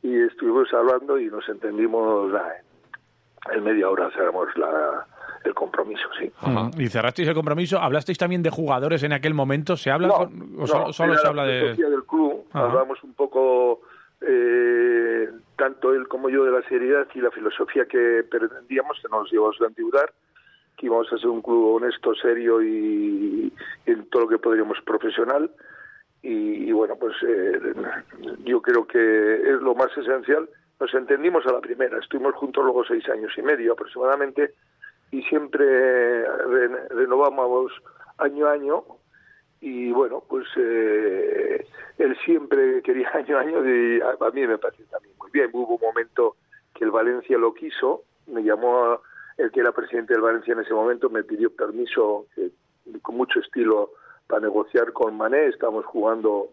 y 0.06 0.22
estuvimos 0.22 0.72
hablando 0.74 1.18
y 1.20 1.28
nos 1.28 1.48
entendimos 1.50 2.32
en 3.52 3.64
media 3.64 3.90
hora 3.90 4.10
cerramos 4.12 4.48
la, 4.56 5.06
el 5.44 5.54
compromiso, 5.54 6.08
sí. 6.20 6.32
Y 6.78 6.88
cerrasteis 6.88 7.28
el 7.28 7.34
compromiso. 7.34 7.80
¿Hablasteis 7.80 8.18
también 8.18 8.44
de 8.44 8.50
jugadores 8.50 9.02
en 9.04 9.14
aquel 9.14 9.34
momento? 9.34 9.76
¿Se 9.76 9.90
habla 9.90 10.14
o 10.58 10.68
solo, 10.68 10.94
se 10.94 11.28
habla 11.28 11.46
de...? 11.46 11.74
del 11.76 12.04
club, 12.04 12.46
hablamos 12.54 13.04
un 13.04 13.14
poco, 13.14 13.82
eh, 14.28 15.30
tanto 15.58 15.94
él 15.94 16.08
como 16.08 16.30
yo, 16.30 16.46
de 16.46 16.52
la 16.52 16.68
seriedad 16.68 17.08
y 17.14 17.22
la 17.22 17.32
filosofía 17.32 17.86
que 17.86 18.24
pretendíamos, 18.30 19.00
que 19.02 19.08
nos 19.10 19.32
llevamos 19.32 19.60
a 19.62 19.68
endeudar, 19.68 20.12
que 20.78 20.88
íbamos 20.88 21.12
a 21.12 21.18
ser 21.18 21.30
un 21.30 21.42
club 21.42 21.76
honesto, 21.76 22.14
serio 22.16 22.62
y, 22.62 23.54
en 23.86 24.10
todo 24.10 24.24
lo 24.24 24.30
que 24.30 24.40
podríamos 24.40 24.80
profesional. 24.86 25.52
Y, 26.22 26.72
bueno, 26.72 26.96
pues 26.96 27.16
eh, 27.22 27.60
yo 28.46 28.60
creo 28.60 28.88
que 28.88 29.36
es 29.36 29.62
lo 29.62 29.76
más 29.76 29.96
esencial. 29.96 30.50
Nos 30.80 30.94
entendimos 30.96 31.46
a 31.46 31.54
la 31.54 31.62
primera, 31.62 32.00
estuvimos 32.00 32.34
juntos 32.34 32.64
luego 32.64 32.84
seis 32.84 33.08
años 33.10 33.32
y 33.38 33.44
medio 33.44 33.74
aproximadamente 33.74 34.56
y 35.12 35.22
siempre 35.24 36.26
renovamos 36.90 37.72
año 38.18 38.48
a 38.48 38.54
año 38.54 38.84
y 39.66 39.92
bueno, 39.92 40.22
pues 40.30 40.46
eh, 40.58 41.66
él 41.98 42.16
siempre 42.24 42.84
quería 42.84 43.10
año 43.16 43.38
a 43.38 43.42
año 43.42 43.68
y 43.68 44.00
a, 44.00 44.32
mí 44.32 44.46
me 44.46 44.60
pareció 44.60 44.86
también 44.86 45.16
muy 45.18 45.32
bien. 45.32 45.50
Hubo 45.54 45.76
un 45.76 45.82
momento 45.82 46.36
que 46.76 46.84
el 46.84 46.92
Valencia 46.92 47.36
lo 47.40 47.52
quiso, 47.56 48.04
me 48.28 48.44
llamó 48.44 49.02
el 49.38 49.52
que 49.52 49.62
era 49.62 49.72
presidente 49.72 50.14
del 50.14 50.22
Valencia 50.22 50.54
en 50.54 50.60
ese 50.60 50.74
momento, 50.74 51.10
me 51.10 51.24
pidió 51.24 51.50
permiso 51.50 52.28
con 53.02 53.18
mucho 53.18 53.40
estilo 53.40 53.90
para 54.28 54.42
negociar 54.42 54.94
con 54.94 55.18
Mané, 55.18 55.48
estábamos 55.48 55.86
jugando 55.86 56.50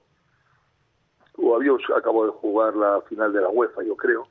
o 1.37 1.57
habíamos 1.57 1.83
acabado 1.95 2.27
de 2.27 2.33
jugar 2.33 2.75
la 2.77 3.03
final 3.03 3.33
de 3.35 3.43
la 3.43 3.49
UEFA, 3.51 3.83
yo 3.83 3.95
creo. 3.95 4.27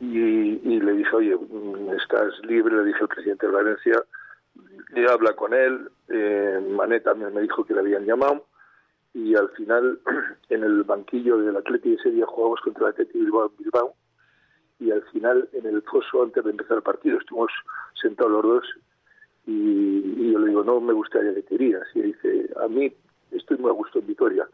Y, 0.00 0.80
le 0.80 0.92
dije, 0.92 1.14
oye, 1.14 1.36
mm, 1.36 1.90
estás 1.92 2.38
libre, 2.42 2.74
le 2.74 2.84
dije 2.84 3.02
al 3.02 3.08
presidente 3.08 3.46
de 3.46 3.52
Valencia, 3.52 4.02
y 4.94 5.06
habla 5.06 5.34
con 5.34 5.54
él, 5.54 5.90
eh, 6.08 6.60
Mané 6.70 7.00
también 7.00 7.34
me 7.34 7.42
dijo 7.42 7.64
que 7.64 7.74
le 7.74 7.80
habían 7.80 8.04
llamado, 8.04 8.46
y 9.14 9.34
al 9.34 9.50
final, 9.50 10.00
en 10.48 10.64
el 10.64 10.82
banquillo 10.84 11.38
del 11.38 11.56
Atlético 11.56 12.00
ese 12.00 12.10
día 12.10 12.26
jugamos 12.26 12.60
contra 12.60 12.86
el 12.86 12.92
Atlético 12.92 13.18
Bilbao, 13.18 13.52
Bilbao, 13.58 13.94
y 14.78 14.90
al 14.90 15.02
final, 15.10 15.48
en 15.52 15.66
el 15.66 15.82
foso, 15.82 16.22
antes 16.22 16.42
de 16.42 16.50
empezar 16.50 16.78
el 16.78 16.82
partido, 16.82 17.18
estuvimos 17.18 17.52
sentados 18.00 18.32
los 18.32 18.42
dos, 18.42 18.64
y, 19.46 20.32
yo 20.32 20.38
le 20.38 20.48
digo, 20.48 20.64
no 20.64 20.80
me 20.80 20.92
gustaría 20.92 21.34
que 21.34 21.42
te 21.42 21.54
irías, 21.54 21.86
y 21.94 22.02
dice, 22.02 22.50
a 22.62 22.68
mí 22.68 22.92
estoy 23.30 23.58
muy 23.58 23.70
a 23.70 23.74
gusto 23.74 23.98
en 23.98 24.06
Vitoria, 24.06 24.48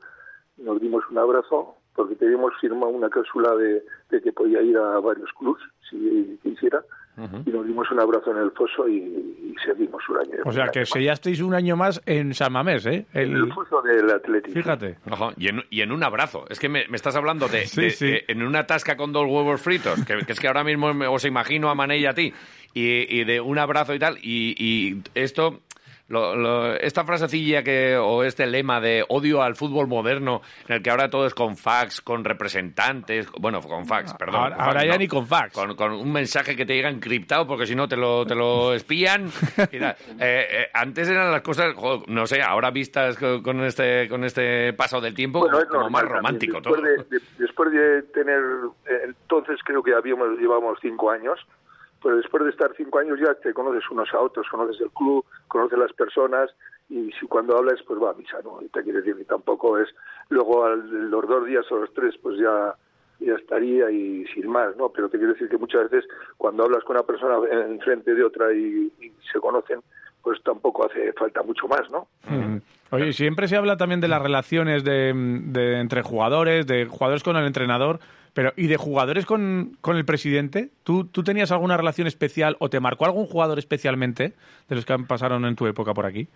nos 0.58 0.80
dimos 0.80 1.04
un 1.10 1.18
abrazo 1.18 1.76
porque 1.94 2.14
teníamos 2.14 2.52
firmado 2.60 2.92
una 2.92 3.08
cláusula 3.08 3.54
de, 3.56 3.82
que 4.20 4.32
podía 4.32 4.60
ir 4.62 4.76
a 4.76 5.00
varios 5.00 5.30
clubs 5.32 5.62
si 5.90 6.38
quisiera 6.42 6.84
y 7.16 7.50
nos 7.50 7.66
dimos 7.66 7.90
un 7.90 8.00
abrazo 8.00 8.30
en 8.30 8.38
el 8.38 8.50
foso 8.50 8.88
y, 8.88 9.54
seguimos 9.64 10.02
un 10.10 10.18
año. 10.18 10.42
O 10.44 10.52
sea, 10.52 10.68
que 10.68 10.84
sellasteis 10.84 11.40
un 11.40 11.54
año 11.54 11.76
más 11.76 12.02
en 12.04 12.34
San 12.34 12.52
Mamés, 12.52 12.84
¿eh? 12.86 13.06
El, 13.14 13.34
el 13.34 13.52
foso 13.52 13.80
del 13.80 14.10
Atlético. 14.10 14.52
Fíjate. 14.52 14.98
y, 15.38 15.48
en, 15.48 15.62
y, 15.70 15.80
en, 15.80 15.92
un 15.92 16.04
abrazo. 16.04 16.44
Es 16.50 16.60
que 16.60 16.68
me, 16.68 16.84
estás 16.92 17.16
hablando 17.16 17.48
de, 17.48 18.24
en 18.28 18.42
una 18.42 18.66
tasca 18.66 18.96
con 18.96 19.12
dos 19.12 19.24
huevos 19.26 19.62
fritos, 19.62 20.04
que, 20.04 20.18
es 20.28 20.38
que 20.38 20.46
ahora 20.46 20.62
mismo 20.62 20.88
os 21.10 21.24
imagino 21.24 21.70
a 21.70 21.74
Mané 21.74 21.98
y 21.98 22.06
a 22.06 22.12
ti, 22.12 22.34
y, 22.74 23.24
de 23.24 23.40
un 23.40 23.58
abrazo 23.58 23.94
y 23.94 23.98
tal, 23.98 24.18
y 24.20 25.02
esto 25.14 25.62
lo, 26.08 26.74
esta 26.74 27.04
frasecilla 27.04 27.62
que, 27.62 27.96
o 27.96 28.22
este 28.22 28.46
lema 28.46 28.80
de 28.80 29.04
odio 29.08 29.42
al 29.42 29.56
fútbol 29.56 29.88
moderno, 29.88 30.42
en 30.68 30.76
el 30.76 30.82
que 30.82 30.90
ahora 30.90 31.10
todo 31.10 31.26
es 31.26 31.34
con 31.34 31.56
fax, 31.56 32.00
con 32.00 32.24
representantes, 32.24 33.28
bueno, 33.40 33.60
con 33.60 33.86
fax, 33.86 34.14
perdón. 34.14 34.52
Ahora, 34.56 34.84
ya 34.84 34.96
ni 34.96 35.08
con 35.08 35.26
fax. 35.26 35.52
Con, 35.52 35.92
un 35.92 36.12
mensaje 36.12 36.54
que 36.54 36.64
te 36.64 36.74
llega 36.74 36.88
encriptado 36.88 37.46
porque 37.46 37.66
si 37.66 37.74
no 37.74 37.88
te 37.88 37.96
lo, 37.96 38.24
te 38.24 38.34
lo 38.34 38.72
espían. 38.74 39.28
Eh, 39.56 39.94
eh, 40.20 40.66
antes 40.72 41.08
eran 41.08 41.32
las 41.32 41.42
cosas, 41.42 41.74
no 42.06 42.26
sé, 42.26 42.42
ahora 42.42 42.70
vistas 42.70 43.16
con 43.16 43.64
este, 43.64 44.08
con 44.08 44.24
este 44.24 44.72
paso 44.74 45.00
del 45.00 45.14
tiempo, 45.14 45.46
como 45.68 45.90
más 45.90 46.04
romántico 46.04 46.60
después 46.60 46.80
todo. 46.80 47.04
De, 47.10 47.20
después 47.38 47.72
de 47.72 48.02
tener, 48.02 48.40
eh, 48.88 49.00
entonces 49.04 49.58
creo 49.64 49.82
que 49.82 49.94
habíamos, 49.94 50.38
llevamos 50.38 50.78
cinco 50.80 51.10
años, 51.10 51.38
pero 52.02 52.16
después 52.16 52.44
de 52.44 52.50
estar 52.50 52.72
cinco 52.76 52.98
años 52.98 53.18
ya 53.20 53.34
te 53.34 53.52
conoces 53.52 53.82
unos 53.90 54.12
a 54.12 54.20
otros, 54.20 54.46
conoces 54.50 54.80
el 54.80 54.90
club, 54.90 55.24
conoces 55.48 55.78
las 55.78 55.92
personas 55.92 56.50
y 56.88 57.10
si 57.18 57.26
cuando 57.26 57.56
hablas 57.56 57.82
pues 57.86 58.00
va 58.00 58.10
a 58.10 58.14
misa, 58.14 58.38
¿no? 58.44 58.60
Y 58.62 58.68
te 58.68 58.82
quiere 58.82 59.00
decir 59.00 59.16
que 59.16 59.24
tampoco 59.24 59.78
es 59.78 59.88
luego 60.28 60.68
los 60.68 61.28
dos 61.28 61.46
días 61.46 61.64
o 61.70 61.78
los 61.78 61.92
tres 61.94 62.14
pues 62.22 62.38
ya 62.38 62.74
ya 63.18 63.34
estaría 63.34 63.90
y 63.90 64.26
sin 64.26 64.48
más, 64.48 64.76
¿no? 64.76 64.90
Pero 64.90 65.08
te 65.08 65.16
quiero 65.16 65.32
decir 65.32 65.48
que 65.48 65.58
muchas 65.58 65.90
veces 65.90 66.08
cuando 66.36 66.64
hablas 66.64 66.84
con 66.84 66.96
una 66.96 67.06
persona 67.06 67.36
en 67.50 67.80
frente 67.80 68.14
de 68.14 68.22
otra 68.22 68.52
y, 68.52 68.92
se 69.32 69.40
conocen, 69.40 69.80
pues 70.22 70.42
tampoco 70.42 70.86
hace 70.86 71.12
falta 71.14 71.42
mucho 71.42 71.66
más, 71.66 71.90
¿no? 71.90 72.08
Mm. 72.28 72.58
Oye, 72.90 73.12
siempre 73.12 73.48
se 73.48 73.56
habla 73.56 73.76
también 73.76 74.00
de 74.00 74.08
las 74.08 74.22
relaciones 74.22 74.84
de, 74.84 75.12
de, 75.14 75.80
entre 75.80 76.02
jugadores, 76.02 76.66
de 76.66 76.86
jugadores 76.86 77.22
con 77.22 77.36
el 77.36 77.46
entrenador. 77.46 77.98
Pero, 78.36 78.52
¿y 78.54 78.66
de 78.66 78.76
jugadores 78.76 79.24
con, 79.24 79.78
con 79.80 79.96
el 79.96 80.04
presidente? 80.04 80.68
¿Tú, 80.84 81.06
¿Tú 81.06 81.24
tenías 81.24 81.52
alguna 81.52 81.78
relación 81.78 82.06
especial 82.06 82.54
o 82.58 82.68
te 82.68 82.80
marcó 82.80 83.06
algún 83.06 83.24
jugador 83.24 83.58
especialmente 83.58 84.34
de 84.68 84.76
los 84.76 84.84
que 84.84 84.94
pasaron 85.08 85.46
en 85.46 85.56
tu 85.56 85.66
época 85.66 85.94
por 85.94 86.04
aquí? 86.04 86.28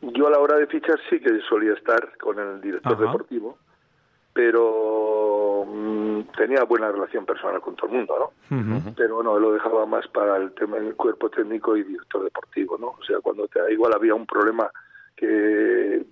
Yo 0.00 0.28
a 0.28 0.30
la 0.30 0.38
hora 0.38 0.56
de 0.56 0.66
fichar 0.66 0.98
sí 1.10 1.20
que 1.20 1.38
solía 1.46 1.74
estar 1.74 2.16
con 2.16 2.38
el 2.38 2.62
director 2.62 2.98
deportivo, 2.98 3.58
pero 4.32 5.66
mm, 5.66 6.20
tenía 6.38 6.64
buena 6.64 6.90
relación 6.90 7.26
personal 7.26 7.60
con 7.60 7.76
todo 7.76 7.90
el 7.90 7.96
mundo, 7.98 8.32
¿no? 8.48 8.94
Pero 8.96 9.16
bueno, 9.16 9.38
lo 9.38 9.52
dejaba 9.52 9.84
más 9.84 10.08
para 10.08 10.38
el 10.38 10.52
tema 10.52 10.78
del 10.78 10.94
cuerpo 10.94 11.28
técnico 11.28 11.76
y 11.76 11.82
director 11.82 12.24
deportivo, 12.24 12.78
¿no? 12.78 12.94
O 12.98 13.04
sea, 13.06 13.20
cuando 13.20 13.46
te, 13.46 13.60
igual 13.70 13.92
había 13.92 14.14
un 14.14 14.24
problema 14.24 14.70
que 15.14 16.02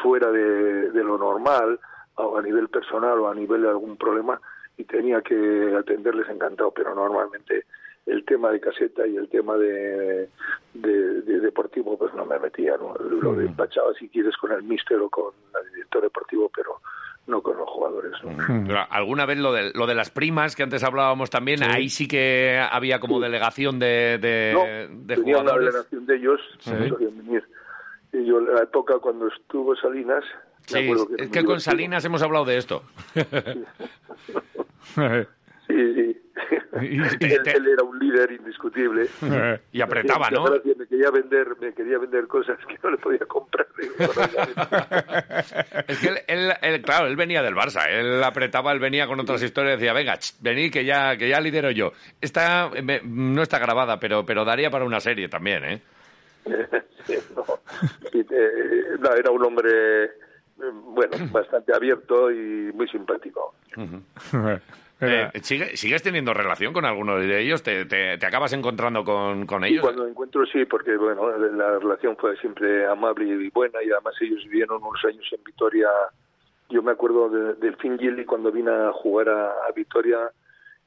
fuera 0.00 0.30
de, 0.30 0.92
de 0.92 1.02
lo 1.02 1.18
normal, 1.18 1.80
o 2.14 2.38
a 2.38 2.42
nivel 2.42 2.68
personal 2.68 3.18
o 3.18 3.28
a 3.28 3.34
nivel 3.34 3.62
de 3.62 3.70
algún 3.70 3.96
problema, 3.96 4.40
y 4.78 4.84
tenía 4.84 5.20
que 5.20 5.76
atenderles 5.76 6.28
encantado, 6.28 6.70
pero 6.70 6.94
normalmente 6.94 7.64
el 8.06 8.24
tema 8.24 8.50
de 8.50 8.60
caseta 8.60 9.06
y 9.06 9.16
el 9.16 9.28
tema 9.28 9.56
de, 9.56 10.28
de, 10.72 11.40
deportivo 11.40 11.98
pues 11.98 12.14
no 12.14 12.24
me 12.24 12.38
metía, 12.38 12.76
¿no? 12.78 12.94
lo 12.94 13.34
despachaba 13.34 13.92
si 13.98 14.08
quieres 14.08 14.36
con 14.36 14.52
el 14.52 14.62
míster 14.62 14.98
o 14.98 15.10
con 15.10 15.34
el 15.62 15.72
director 15.74 16.02
deportivo, 16.02 16.50
pero 16.54 16.80
no 17.26 17.42
con 17.42 17.58
los 17.58 17.68
jugadores. 17.68 18.12
Alguna 18.88 19.26
vez 19.26 19.38
lo 19.38 19.52
de, 19.52 19.72
lo 19.74 19.86
de 19.86 19.94
las 19.94 20.10
primas, 20.10 20.56
que 20.56 20.62
antes 20.62 20.82
hablábamos 20.82 21.28
también, 21.28 21.62
ahí 21.62 21.90
sí 21.90 22.08
que 22.08 22.58
había 22.58 23.00
como 23.00 23.20
delegación 23.20 23.78
de, 23.78 24.18
de, 24.18 24.88
de 24.90 25.14
tenía 25.16 25.38
una 25.38 25.52
delegación 25.52 26.06
de 26.06 26.16
ellos, 26.16 26.40
venir. 26.66 27.44
Y 28.12 28.24
yo, 28.24 28.38
en 28.38 28.54
la 28.54 28.62
época 28.62 28.94
cuando 29.00 29.28
estuvo 29.28 29.76
Salinas, 29.76 30.24
Sí, 30.68 30.90
es 31.16 31.30
que 31.30 31.44
con 31.44 31.60
Salinas 31.60 32.04
hemos 32.04 32.22
hablado 32.22 32.44
de 32.44 32.58
esto. 32.58 32.82
Sí, 34.94 35.94
sí. 35.94 36.18
él, 36.80 37.66
era 37.66 37.82
un 37.82 37.98
líder 37.98 38.32
indiscutible. 38.32 39.08
y 39.72 39.80
apretaba, 39.80 40.30
¿no? 40.30 40.44
Me 40.44 40.86
quería 40.86 41.10
vender, 41.10 41.48
me 41.60 41.72
quería 41.72 41.98
vender 41.98 42.26
cosas 42.26 42.58
que 42.66 42.78
no 42.82 42.90
le 42.90 42.98
podía 42.98 43.24
comprar. 43.26 43.66
es 45.88 45.98
que 45.98 46.24
él, 46.26 46.82
claro, 46.82 47.06
él 47.06 47.16
venía 47.16 47.42
del 47.42 47.54
Barça. 47.54 47.88
Él 47.88 48.22
apretaba, 48.22 48.72
él 48.72 48.78
venía 48.78 49.06
con 49.06 49.20
otras 49.20 49.42
historias. 49.42 49.78
Decía, 49.78 49.92
venga, 49.92 50.18
venid 50.40 50.72
que 50.72 50.84
ya, 50.84 51.16
que 51.16 51.28
ya 51.28 51.40
lidero 51.40 51.70
yo. 51.70 51.92
Esta 52.20 52.70
no 53.04 53.42
está 53.42 53.58
grabada, 53.58 53.98
pero, 53.98 54.24
pero 54.24 54.44
daría 54.44 54.70
para 54.70 54.84
una 54.84 55.00
serie 55.00 55.28
también, 55.28 55.64
¿eh? 55.64 55.82
eh 57.08 57.20
no, 58.98 59.14
era 59.14 59.30
un 59.30 59.44
hombre 59.44 60.10
bueno, 60.58 61.16
bastante 61.32 61.74
abierto 61.74 62.30
y 62.30 62.72
muy 62.72 62.88
simpático. 62.88 63.54
Eh, 65.00 65.30
¿Sigues 65.42 66.02
teniendo 66.02 66.34
relación 66.34 66.72
con 66.72 66.84
alguno 66.84 67.16
de 67.18 67.40
ellos? 67.40 67.62
¿Te, 67.62 67.84
te, 67.84 68.14
acabas 68.14 68.52
encontrando 68.52 69.04
con, 69.04 69.46
con 69.46 69.64
ellos? 69.64 69.82
cuando 69.82 70.08
encuentro 70.08 70.44
sí, 70.46 70.64
porque 70.64 70.96
bueno, 70.96 71.30
la 71.38 71.78
relación 71.78 72.16
fue 72.16 72.36
siempre 72.38 72.84
amable 72.84 73.24
y 73.26 73.48
buena 73.50 73.80
y 73.82 73.92
además 73.92 74.14
ellos 74.20 74.42
vivieron 74.44 74.82
unos 74.82 75.04
años 75.04 75.24
en 75.30 75.44
Vitoria. 75.44 75.88
Yo 76.68 76.82
me 76.82 76.90
acuerdo 76.90 77.28
del 77.28 77.76
fin 77.76 77.96
Gilly 77.98 78.24
cuando 78.24 78.50
vine 78.50 78.72
a 78.72 78.92
jugar 78.92 79.28
a, 79.28 79.70
Vitoria 79.74 80.32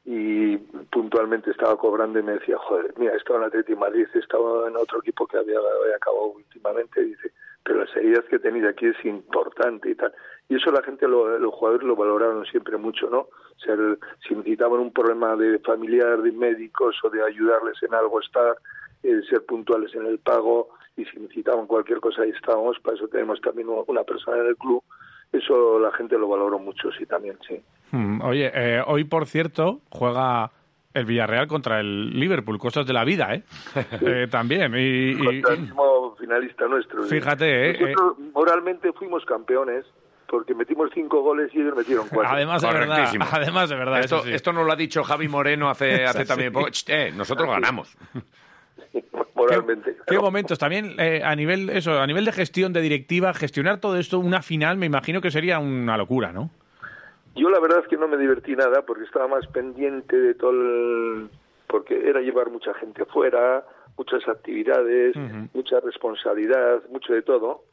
y 0.04 0.58
puntualmente 0.58 1.51
estaba 1.51 1.78
cobrando 1.78 2.20
y 2.20 2.24
me 2.24 2.34
decía, 2.34 2.58
joder, 2.58 2.94
mira, 2.98 3.16
estaba 3.16 3.40
en 3.40 3.46
Atlético 3.46 3.80
Madrid, 3.80 4.08
estaba 4.13 4.68
en 4.68 4.75
otro 4.75 5.00
equipo 5.00 5.25
que 5.25 5.38
había, 5.38 5.58
había 5.58 5.96
acabado 5.96 6.34
últimamente 6.36 7.01
y 7.01 7.06
dice, 7.06 7.32
pero 7.63 7.80
las 7.86 7.96
heridas 7.96 8.25
que 8.30 8.38
he 8.38 8.39
tenido 8.39 8.70
aquí 8.70 8.88
es 8.88 9.06
importante 9.06 9.91
y 9.91 9.96
tal. 9.96 10.13
Y 10.50 10.56
eso 10.56 10.72
la 10.72 10.84
gente, 10.84 11.08
los 11.08 11.53
jugadores 11.53 11.88
lo 11.88 11.96
valoraron 11.96 12.46
siempre 12.46 12.77
mucho, 12.77 13.10
¿no? 13.10 13.20
O 13.20 13.60
sea, 13.63 13.75
si 14.27 14.36
necesitaban 14.36 14.80
un 14.80 14.91
problema 14.91 15.36
de 15.36 15.60
familiar, 15.60 16.22
de 16.22 16.32
médicos 16.32 16.96
o 17.03 17.10
de 17.10 17.24
ayudarles 17.24 17.82
en 17.84 17.94
algo 17.94 18.20
estar, 18.20 18.56
eh, 19.03 19.22
ser 19.30 19.46
puntuales 19.46 19.94
en 19.96 20.06
el 20.06 20.20
pago 20.20 20.70
y 20.98 21.06
si 21.06 21.20
necesitaban 21.20 21.68
cualquier 21.68 22.00
cosa 22.00 22.24
ahí 22.24 22.32
estábamos, 22.32 22.77
para 22.80 22.98
eso 22.98 23.08
tenemos 23.08 23.39
también 23.41 23.70
una 23.70 24.03
persona 24.03 24.38
en 24.41 24.48
el 24.48 24.58
club. 24.58 24.84
Eso 25.32 25.80
la 25.80 25.91
gente 25.94 26.18
lo 26.18 26.27
valoró 26.27 26.60
mucho, 26.60 26.91
sí, 26.91 27.06
también, 27.06 27.38
sí. 27.48 27.62
Hmm, 27.91 28.22
oye, 28.22 28.51
eh, 28.53 28.84
hoy, 28.86 29.06
por 29.06 29.27
cierto, 29.27 29.80
juega 29.89 30.51
el 30.94 31.06
Villarreal 31.06 31.48
contra 31.48 31.80
el 31.80 32.20
Liverpool, 32.20 32.60
cosas 32.60 32.86
de 32.86 32.94
la 32.94 33.06
vida, 33.06 33.34
¿eh? 33.34 33.44
eh 34.01 34.27
también. 34.30 34.74
Y, 34.75 35.13
y, 35.13 35.27
el 35.27 35.46
último 35.46 35.90
finalista 36.22 36.68
nuestro. 36.68 37.04
Fíjate, 37.04 37.72
¿eh? 37.72 37.80
Nosotros 37.82 38.20
moralmente 38.34 38.94
fuimos 38.94 39.25
campeones 39.25 39.86
porque 40.32 40.56
metimos 40.56 40.90
cinco 40.94 41.22
goles 41.22 41.54
y 41.54 41.60
ellos 41.60 41.75
metieron 41.75 42.08
cuatro. 42.08 42.32
Además 42.32 42.62
de 42.62 42.68
verdad, 42.70 43.10
además 43.32 43.70
de 43.70 43.75
verdad. 43.75 44.00
Esto, 44.00 44.24
esto 44.25 44.54
nos 44.54 44.66
lo 44.66 44.72
ha 44.72 44.78
dicho 44.78 45.04
Javi 45.04 45.28
Moreno 45.28 45.70
hace, 45.70 46.06
hace 46.06 46.25
también 46.25 46.54
poco. 46.54 46.68
Eh, 46.88 47.12
nosotros 47.13 47.50
ganamos. 47.50 47.98
Moralmente. 49.36 49.98
¿Qué, 50.08 50.20
momentos? 50.20 50.58
También 50.58 50.96
eh, 51.00 51.22
a 51.24 51.36
nivel 51.36 51.70
eso, 51.70 52.00
a 52.00 52.08
nivel 52.08 52.25
de 52.25 52.32
gestión 52.32 52.72
de 52.72 52.82
directiva, 52.82 53.34
gestionar 53.34 53.80
todo 53.80 53.98
esto, 53.98 54.20
una 54.20 54.42
final, 54.42 54.78
me 54.78 54.86
imagino 54.86 55.20
que 55.20 55.32
sería 55.32 55.60
una 55.60 55.98
locura, 55.98 56.32
¿no? 56.32 56.50
Yo 57.36 57.50
la 57.50 57.60
verdad 57.60 57.80
es 57.80 57.88
que 57.88 57.98
no 57.98 58.08
me 58.08 58.18
divertí 58.18 58.56
nada 58.56 58.84
porque 58.86 59.04
estaba 59.04 59.28
más 59.28 59.48
pendiente 59.48 60.16
de 60.16 60.34
todo 60.36 60.51
el... 60.51 61.30
porque 61.68 62.08
era 62.08 62.22
llevar 62.22 62.50
mucha 62.50 62.74
gente 62.75 63.06
fuera, 63.06 63.66
muchas 64.01 64.27
actividades, 64.27 65.15
mucha 65.53 65.79
responsabilidad, 65.79 66.81
mucho 66.89 67.13
de 67.13 67.22
todo. 67.22 67.65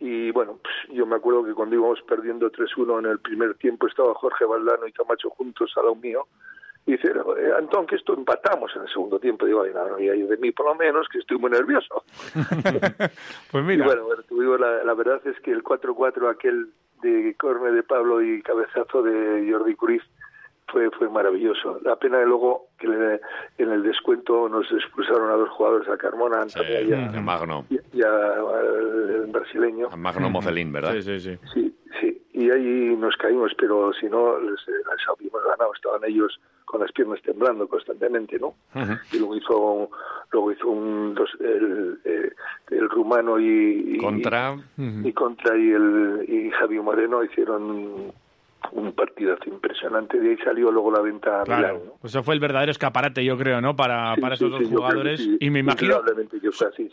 Y 0.00 0.30
bueno, 0.30 0.58
pues, 0.62 0.74
yo 0.96 1.04
me 1.04 1.16
acuerdo 1.16 1.44
que 1.44 1.52
cuando 1.52 1.76
íbamos 1.76 2.00
perdiendo 2.02 2.50
3-1 2.50 3.00
en 3.00 3.06
el 3.06 3.18
primer 3.18 3.54
tiempo 3.56 3.86
estaba 3.86 4.14
Jorge 4.14 4.46
Valdano 4.46 4.86
y 4.86 4.92
Camacho 4.92 5.28
juntos 5.30 5.70
al 5.76 5.84
lado 5.84 5.96
mío. 5.96 6.26
Y 6.86 6.92
dice, 6.92 7.08
eh, 7.08 7.50
Antón, 7.58 7.86
que 7.86 7.96
esto 7.96 8.14
empatamos 8.14 8.70
en 8.76 8.82
el 8.82 8.88
segundo 8.88 9.18
tiempo. 9.18 9.44
Digo, 9.44 9.66
no, 9.66 9.98
y 9.98 10.06
de 10.06 10.36
mí 10.38 10.52
por 10.52 10.66
lo 10.66 10.74
menos, 10.74 11.08
que 11.08 11.18
estoy 11.18 11.36
muy 11.36 11.50
nervioso. 11.50 12.04
pues 13.50 13.64
mira. 13.64 13.84
Y 13.84 14.34
bueno, 14.34 14.58
la, 14.58 14.84
la 14.84 14.94
verdad 14.94 15.20
es 15.26 15.38
que 15.40 15.50
el 15.50 15.62
4-4, 15.62 16.30
aquel 16.30 16.68
de 17.02 17.34
corne 17.38 17.72
de 17.72 17.82
Pablo 17.82 18.22
y 18.22 18.40
cabezazo 18.42 19.02
de 19.02 19.50
Jordi 19.50 19.74
Cruz 19.74 20.02
fue 20.68 20.90
fue 20.90 21.08
maravilloso. 21.08 21.80
La 21.82 21.96
pena 21.96 22.18
de 22.18 22.26
luego 22.26 22.68
que 22.78 22.86
en 23.58 23.70
el 23.70 23.82
descuento 23.82 24.48
nos 24.48 24.70
expulsaron 24.72 25.30
a 25.30 25.34
dos 25.34 25.50
jugadores, 25.50 25.88
a 25.88 25.96
Carmona 25.96 26.42
Antonio 26.42 26.82
y, 26.82 26.92
a, 26.92 27.20
Magno. 27.20 27.64
y, 27.68 28.02
al 28.02 29.26
brasileño. 29.28 29.88
A 29.90 29.96
Magno 29.96 30.30
Mocelín, 30.30 30.72
¿verdad? 30.72 30.92
Sí, 30.94 31.02
sí, 31.02 31.20
sí. 31.20 31.38
Sí, 31.52 31.74
sí. 32.00 32.22
Y 32.32 32.50
ahí 32.50 32.96
nos 32.98 33.16
caímos, 33.16 33.52
pero 33.58 33.92
si 33.94 34.06
no, 34.06 34.38
les, 34.38 34.60
les 34.68 35.08
habíamos 35.08 35.42
ganado. 35.44 35.72
Estaban 35.74 36.04
ellos 36.04 36.38
con 36.66 36.80
las 36.80 36.92
piernas 36.92 37.22
temblando 37.22 37.66
constantemente, 37.68 38.38
¿no? 38.38 38.54
Y 39.12 39.18
luego 39.18 39.36
hizo, 39.36 39.90
luego 40.32 40.52
hizo 40.52 40.68
un, 40.68 41.14
dos, 41.14 41.30
el, 41.40 41.98
eh, 42.04 42.32
el, 42.70 42.90
rumano 42.90 43.38
y, 43.38 43.96
contra 43.98 44.56
y, 44.76 45.12
contra 45.12 45.56
y 45.56 45.70
el 45.70 46.24
y 46.28 46.50
Javier 46.50 46.82
Moreno 46.82 47.24
hicieron 47.24 48.12
un 48.72 48.92
partidazo 48.92 49.48
impresionante. 49.48 50.18
De 50.18 50.30
ahí 50.30 50.36
salió 50.38 50.70
luego 50.70 50.90
la 50.90 51.00
venta 51.00 51.40
a 51.40 51.44
claro. 51.44 51.96
Pues 52.00 52.12
eso 52.12 52.22
fue 52.22 52.34
el 52.34 52.40
verdadero 52.40 52.72
escaparate, 52.72 53.24
yo 53.24 53.36
creo, 53.36 53.60
¿no? 53.60 53.76
Para, 53.76 54.14
para 54.20 54.34
esos 54.34 54.50
dos 54.50 54.64
jugadores. 54.68 55.26
y 55.40 55.50
me 55.50 55.60
imagino. 55.60 56.02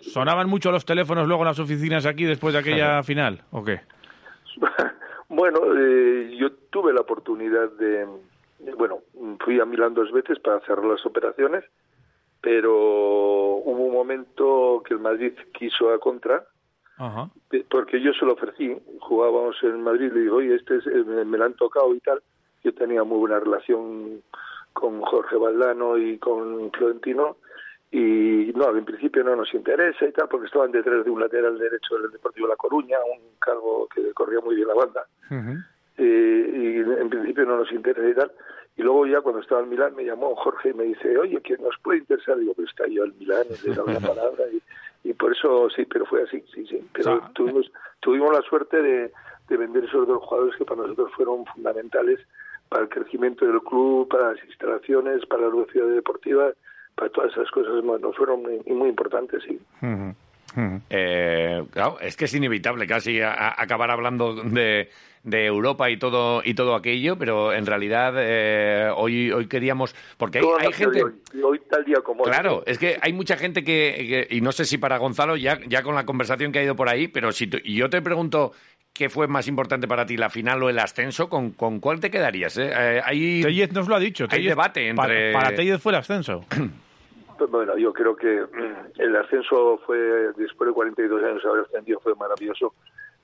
¿Sonaban 0.01 0.49
mucho 0.49 0.71
los 0.71 0.85
teléfonos 0.85 1.27
luego 1.27 1.43
en 1.43 1.47
las 1.47 1.59
oficinas 1.59 2.05
aquí 2.05 2.25
después 2.25 2.53
de 2.53 2.59
aquella 2.59 3.03
final? 3.03 3.41
¿O 3.51 3.63
qué? 3.63 3.81
bueno, 5.29 5.59
eh, 5.77 6.35
yo 6.37 6.51
tuve 6.69 6.93
la 6.93 7.01
oportunidad 7.01 7.71
de 7.71 8.05
bueno, 8.77 9.01
fui 9.43 9.59
a 9.59 9.65
Milán 9.65 9.93
dos 9.93 10.11
veces 10.11 10.39
para 10.39 10.59
cerrar 10.61 10.85
las 10.85 11.05
operaciones, 11.05 11.63
pero 12.41 12.73
hubo 12.73 13.85
un 13.85 13.93
momento 13.93 14.83
que 14.85 14.93
el 14.93 14.99
Madrid 14.99 15.33
quiso 15.53 15.91
a 15.91 15.99
contra, 15.99 16.45
porque 17.69 18.01
yo 18.01 18.13
se 18.13 18.25
lo 18.25 18.33
ofrecí, 18.33 18.75
jugábamos 18.99 19.55
en 19.63 19.81
Madrid, 19.81 20.11
le 20.13 20.21
digo, 20.21 20.37
oye, 20.37 20.55
este 20.55 20.77
es, 20.77 20.87
eh, 20.87 21.03
me, 21.03 21.37
lo 21.37 21.45
han 21.45 21.53
tocado 21.55 21.93
y 21.93 21.99
tal, 21.99 22.21
yo 22.63 22.73
tenía 22.73 23.03
muy 23.03 23.17
buena 23.17 23.39
relación 23.39 24.21
con 24.73 25.01
Jorge 25.01 25.35
Valdano 25.35 25.97
y 25.97 26.17
con 26.17 26.71
Florentino, 26.71 27.37
y 27.91 28.51
no, 28.55 28.75
en 28.75 28.85
principio 28.85 29.23
no 29.23 29.35
nos 29.35 29.53
interesa 29.53 30.05
y 30.05 30.11
tal, 30.11 30.27
porque 30.27 30.47
estaban 30.47 30.71
detrás 30.71 31.05
de 31.05 31.11
un 31.11 31.19
lateral 31.19 31.57
derecho 31.59 31.95
del 31.99 32.11
Deportivo 32.11 32.47
La 32.47 32.55
Coruña, 32.55 32.97
un 33.05 33.35
cargo 33.37 33.87
que 33.93 34.11
corría 34.13 34.39
muy 34.39 34.55
bien 34.55 34.67
la 34.67 34.73
banda. 34.73 35.05
Eh, 35.97 36.51
y 36.55 36.77
en 36.79 37.09
principio 37.09 37.45
no 37.45 37.57
nos 37.57 37.71
interesa 37.71 38.09
y 38.09 38.15
tal. 38.15 38.31
Y 38.75 38.81
luego 38.81 39.05
ya 39.05 39.21
cuando 39.21 39.41
estaba 39.41 39.61
en 39.61 39.69
Milán 39.69 39.95
me 39.95 40.05
llamó 40.05 40.35
Jorge 40.35 40.69
y 40.69 40.73
me 40.73 40.85
dice, 40.85 41.15
oye, 41.19 41.39
que 41.41 41.55
nos 41.57 41.75
puede 41.83 41.99
interesar. 41.99 42.37
Digo, 42.39 42.53
pero 42.55 42.67
está 42.67 42.87
yo 42.87 43.03
en 43.03 43.15
Milán, 43.19 43.45
le 43.63 43.75
da 43.75 43.83
una 43.83 43.99
palabra. 43.99 44.43
Y, 44.51 44.59
y, 45.03 45.13
por 45.13 45.31
eso 45.33 45.69
sí, 45.75 45.85
pero 45.85 46.05
fue 46.05 46.23
así, 46.23 46.43
sí, 46.53 46.65
sí. 46.67 46.87
Pero 46.93 47.21
tuvimos, 47.33 47.71
tuvimos 47.99 48.33
la 48.33 48.41
suerte 48.41 48.81
de, 48.81 49.11
de 49.49 49.57
vender 49.57 49.83
esos 49.83 50.07
dos 50.07 50.23
jugadores 50.23 50.55
que 50.55 50.65
para 50.65 50.81
nosotros 50.81 51.11
fueron 51.15 51.45
fundamentales 51.45 52.19
para 52.69 52.83
el 52.83 52.89
crecimiento 52.89 53.45
del 53.45 53.61
club, 53.61 54.07
para 54.07 54.33
las 54.33 54.43
instalaciones, 54.45 55.25
para 55.27 55.43
la 55.43 55.49
velocidad 55.49 55.87
deportiva, 55.87 56.51
para 56.95 57.09
todas 57.11 57.31
esas 57.31 57.51
cosas, 57.51 57.83
nos 57.83 58.15
fueron 58.15 58.41
muy, 58.41 58.61
muy 58.65 58.89
importantes, 58.89 59.43
sí. 59.43 59.59
Eh, 60.89 61.63
claro, 61.71 61.97
es 61.99 62.15
que 62.15 62.25
es 62.25 62.33
inevitable 62.33 62.85
casi 62.87 63.19
acabar 63.21 63.89
hablando 63.89 64.35
de, 64.35 64.89
de, 65.23 65.45
Europa 65.45 65.89
y 65.89 65.97
todo 65.97 66.41
y 66.45 66.53
todo 66.53 66.75
aquello, 66.75 67.17
pero 67.17 67.53
en 67.53 67.65
realidad 67.65 68.13
eh, 68.17 68.91
hoy 68.95 69.31
hoy 69.31 69.47
queríamos 69.47 69.95
porque 70.17 70.39
hay, 70.59 70.73
gente 70.73 71.03
hoy, 71.43 71.59
tal 71.69 71.83
día 71.85 72.01
como 72.03 72.23
claro, 72.23 72.63
es 72.65 72.77
que 72.77 72.97
hay 73.01 73.13
mucha 73.13 73.37
gente 73.37 73.63
que, 73.63 74.27
y 74.29 74.41
no 74.41 74.51
sé 74.51 74.65
si 74.65 74.77
para 74.77 74.97
Gonzalo 74.97 75.35
ya 75.35 75.59
ya 75.67 75.81
con 75.81 75.95
la 75.95 76.05
conversación 76.05 76.51
que 76.51 76.59
ha 76.59 76.63
ido 76.63 76.75
por 76.75 76.89
ahí, 76.89 77.07
pero 77.07 77.31
si 77.31 77.49
y 77.63 77.75
yo 77.75 77.89
te 77.89 78.01
pregunto 78.01 78.51
¿Qué 78.93 79.09
fue 79.09 79.27
más 79.27 79.47
importante 79.47 79.87
para 79.87 80.05
ti, 80.05 80.17
la 80.17 80.29
final 80.29 80.61
o 80.61 80.69
el 80.69 80.77
ascenso? 80.77 81.27
¿Con, 81.27 81.49
con 81.53 81.79
cuál 81.79 81.99
te 81.99 82.11
quedarías? 82.11 82.55
Eh? 82.59 82.71
eh 82.71 83.01
hay, 83.03 83.41
Tellez 83.41 83.71
nos 83.73 83.87
lo 83.87 83.95
ha 83.95 83.99
dicho. 83.99 84.27
Hay 84.29 84.45
debate 84.45 84.87
entre... 84.87 85.33
Para, 85.33 85.45
para 85.45 85.55
Tellez 85.55 85.81
fue 85.81 85.93
el 85.93 85.97
ascenso. 85.97 86.45
Bueno, 87.49 87.77
yo 87.77 87.93
creo 87.93 88.15
que 88.15 88.41
mm, 88.41 89.01
el 89.01 89.15
ascenso 89.15 89.79
fue, 89.85 89.97
después 90.37 90.67
de 90.67 90.73
42 90.73 91.23
años 91.23 91.45
haber 91.45 91.65
ascendido, 91.65 91.99
fue 91.99 92.15
maravilloso, 92.15 92.73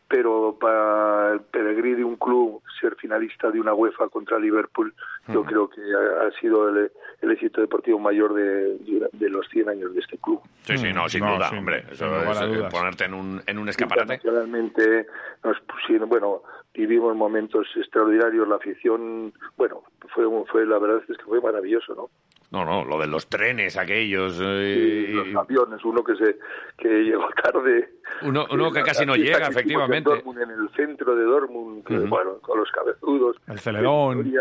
pero 0.10 0.58
para 0.60 1.34
el 1.34 1.42
peregrí 1.42 1.94
de 1.94 2.04
un 2.04 2.16
club 2.16 2.62
ser 2.82 2.96
finalista 2.96 3.52
de 3.52 3.62
una 3.62 3.76
UEFA 3.76 4.10
contra 4.10 4.40
Liverpool, 4.40 4.94
yo 5.28 5.44
creo 5.44 5.70
que 5.70 5.82
ha, 5.82 6.32
sido 6.40 6.68
el, 6.70 6.92
éxito 7.22 7.62
deportivo 7.62 8.00
mayor 8.00 8.34
de, 8.34 8.80
de, 9.14 9.30
los 9.30 9.48
100 9.50 9.70
años 9.70 9.94
de 9.94 10.00
este 10.00 10.18
club. 10.18 10.42
Sí, 10.64 10.78
sí, 10.80 10.92
no, 10.92 11.08
sin 11.08 11.20
duda, 11.20 11.52
hombre. 11.56 11.86
Eso 11.92 12.08
es, 12.24 12.42
eh, 12.42 12.68
ponerte 12.72 13.06
en 13.06 13.14
un, 13.14 13.42
en 13.46 13.60
un 13.60 13.70
escaparate. 13.70 14.20
Realmente 14.24 15.06
nos 15.44 15.60
pusieron, 15.62 16.10
bueno, 16.10 16.42
vivimos 16.74 17.16
momentos 17.16 17.68
extraordinarios, 17.76 18.48
la 18.48 18.56
afición, 18.56 19.32
bueno, 19.58 19.84
fue, 20.16 20.26
fue 20.52 20.66
la 20.66 20.80
verdad 20.80 21.04
es 21.08 21.18
que 21.18 21.24
fue 21.24 21.40
maravilloso, 21.40 21.94
¿no? 21.94 22.10
No, 22.52 22.66
no, 22.66 22.84
lo 22.84 23.00
de 23.00 23.06
los 23.06 23.28
trenes 23.28 23.78
aquellos. 23.78 24.40
Eh, 24.42 25.10
los 25.10 25.36
aviones, 25.36 25.84
uno 25.86 26.04
que 26.04 26.16
se 26.16 26.38
que 26.78 26.88
llegó 26.88 27.28
tarde. 27.44 27.94
Uno, 28.24 28.46
uno 28.52 28.72
que 28.72 28.82
casi 28.82 29.06
no 29.06 29.16
llega, 29.16 29.48
efectivamente. 29.48 30.12
En, 30.12 30.50
el 30.50 30.70
centro 30.76 31.16
de 31.16 31.24
Dortmund, 31.24 31.84
bueno, 32.10 32.40
con 32.40 32.60
los 32.60 32.72
cabezudos. 32.72 33.38
El 33.48 33.60
celedón. 33.60 34.34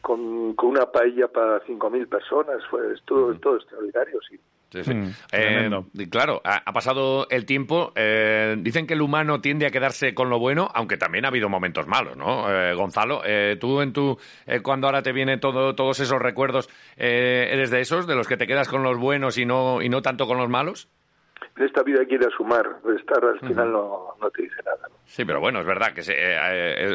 Con, 0.00 0.54
con 0.54 0.70
una 0.70 0.86
paella 0.86 1.26
para 1.26 1.60
5.000 1.64 2.08
personas, 2.08 2.64
fue 2.70 2.80
todo, 3.04 3.34
todo 3.34 3.56
extraordinario, 3.56 4.20
sí. 4.30 4.38
Mm, 4.74 5.08
eh, 5.32 5.70
claro, 6.10 6.42
ha, 6.44 6.72
pasado 6.72 7.26
el 7.30 7.46
tiempo. 7.46 7.92
Eh, 7.94 8.56
dicen 8.58 8.86
que 8.86 8.94
el 8.94 9.02
humano 9.02 9.40
tiende 9.40 9.66
a 9.66 9.70
quedarse 9.70 10.14
con 10.14 10.28
lo 10.28 10.38
bueno, 10.38 10.68
aunque 10.74 10.96
también 10.96 11.24
ha 11.24 11.28
habido 11.28 11.48
momentos 11.48 11.86
malos, 11.86 12.16
¿no? 12.16 12.50
Eh, 12.50 12.74
Gonzalo, 12.74 13.22
tú 13.58 13.80
en 13.80 13.92
tu 13.92 14.18
cuando 14.62 14.86
ahora 14.86 15.02
te 15.02 15.12
vienen 15.12 15.40
todo, 15.40 15.74
todos 15.74 16.00
esos 16.00 16.20
recuerdos, 16.20 16.68
¿eres 16.96 17.70
de 17.70 17.80
esos, 17.80 18.06
de 18.06 18.14
los 18.14 18.28
que 18.28 18.36
te 18.36 18.46
quedas 18.46 18.68
con 18.68 18.82
los 18.82 18.98
buenos 18.98 19.38
y 19.38 19.46
no 19.46 19.80
y 19.80 19.88
no 19.88 20.02
tanto 20.02 20.26
con 20.26 20.38
los 20.38 20.48
malos? 20.48 20.88
En 21.56 21.64
esta 21.64 21.82
vida 21.82 22.04
quiere 22.04 22.26
sumar, 22.36 22.66
estar 22.96 23.24
al 23.24 23.40
final 23.40 23.72
no, 23.72 24.14
te 24.34 24.42
dice 24.42 24.56
nada. 24.64 24.88
Sí, 25.06 25.24
pero 25.24 25.40
bueno, 25.40 25.60
es 25.60 25.66
verdad 25.66 25.92
que 25.92 26.02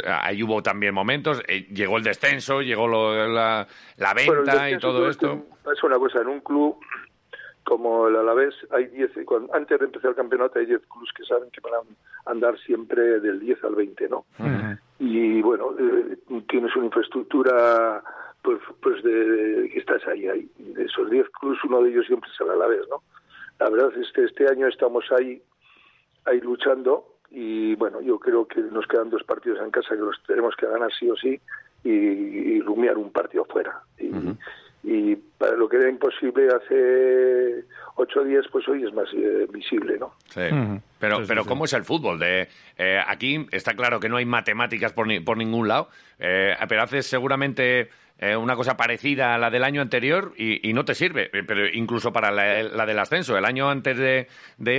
ahí 0.07 0.43
hubo 0.43 0.61
también 0.61 0.93
momentos, 0.93 1.41
llegó 1.47 1.97
el 1.97 2.03
descenso, 2.03 2.61
llegó 2.61 2.87
la, 2.87 3.67
venta 4.15 4.69
y 4.69 4.77
todo 4.77 5.09
esto. 5.09 5.47
Es 5.71 5.83
una 5.83 5.97
cosa, 5.97 6.21
en 6.21 6.27
un 6.27 6.39
club 6.41 6.77
como 7.73 8.07
el 8.07 8.15
Alavés, 8.15 8.53
hay 8.69 8.85
10, 8.85 9.13
antes 9.51 9.79
de 9.79 9.85
empezar 9.85 10.11
el 10.11 10.15
campeonato 10.15 10.59
hay 10.59 10.67
10 10.67 10.81
clubes 10.81 11.09
que 11.17 11.23
saben 11.23 11.49
que 11.49 11.59
van 11.59 11.73
a 11.73 12.29
andar 12.29 12.55
siempre 12.59 13.19
del 13.19 13.39
10 13.39 13.63
al 13.63 13.73
20, 13.73 14.09
¿no? 14.09 14.25
Y 14.99 15.41
bueno, 15.41 15.73
eh, 15.79 16.17
tienes 16.47 16.75
una 16.75 16.85
infraestructura 16.85 18.03
pues, 18.43 18.59
pues 18.79 19.01
de, 19.01 19.71
que 19.73 19.79
estás 19.79 20.05
ahí, 20.05 20.27
ahí. 20.27 20.47
De 20.59 20.83
esos 20.83 21.09
10 21.09 21.27
clubes, 21.31 21.57
uno 21.63 21.81
de 21.81 21.89
ellos 21.89 22.05
siempre 22.05 22.29
es 22.31 22.39
el 22.41 22.51
Alavés, 22.51 22.87
¿no? 22.91 23.01
La 23.59 23.71
verdad 23.71 23.91
es 23.99 24.11
que 24.11 24.25
este 24.25 24.47
año 24.47 24.67
estamos 24.67 25.05
ahí, 25.11 25.41
ahí 26.25 26.39
luchando 26.41 27.07
y 27.31 27.73
bueno, 27.73 28.01
yo 28.01 28.19
creo 28.19 28.47
que 28.47 28.61
nos 28.61 28.85
quedan 28.85 29.09
dos 29.09 29.23
partidos 29.23 29.59
en 29.61 29.71
casa 29.71 29.95
que 29.95 30.01
los 30.01 30.21
tenemos 30.27 30.55
que 30.55 30.67
ganar 30.67 30.91
sí 30.93 31.09
o 31.09 31.15
sí 31.15 31.41
y, 31.83 32.61
rumiar 32.61 32.99
un 32.99 33.11
partido 33.11 33.45
fuera. 33.45 33.81
Y, 33.97 34.11
y 34.83 35.15
para 35.15 35.55
lo 35.55 35.69
que 35.69 35.77
era 35.77 35.89
imposible 35.89 36.47
hace 36.47 37.65
ocho 37.95 38.23
días, 38.23 38.45
pues 38.51 38.67
hoy 38.67 38.83
es 38.83 38.93
más 38.93 39.07
eh, 39.13 39.47
visible, 39.51 39.97
¿no? 39.97 40.13
Sí. 40.29 40.41
Pero, 40.99 41.21
pero 41.27 41.45
¿cómo 41.45 41.65
es 41.65 41.73
el 41.73 41.85
fútbol? 41.85 42.19
De, 42.19 42.49
eh, 42.77 42.99
aquí 43.05 43.47
está 43.51 43.75
claro 43.75 43.99
que 43.99 44.09
no 44.09 44.17
hay 44.17 44.25
matemáticas 44.25 44.91
por, 44.91 45.07
ni, 45.07 45.19
por 45.19 45.37
ningún 45.37 45.67
lado, 45.67 45.89
eh, 46.19 46.55
pero 46.67 46.83
haces 46.83 47.05
seguramente 47.05 47.89
una 48.37 48.55
cosa 48.55 48.77
parecida 48.77 49.35
a 49.35 49.37
la 49.37 49.49
del 49.49 49.63
año 49.63 49.81
anterior 49.81 50.33
y, 50.37 50.73
no 50.73 50.85
te 50.85 50.95
sirve, 50.95 51.29
pero 51.29 51.67
incluso 51.67 52.11
para 52.11 52.31
la, 52.31 52.85
del 52.85 52.99
ascenso. 52.99 53.37
El 53.37 53.45
año 53.45 53.69
antes 53.69 53.97
de, 53.97 54.27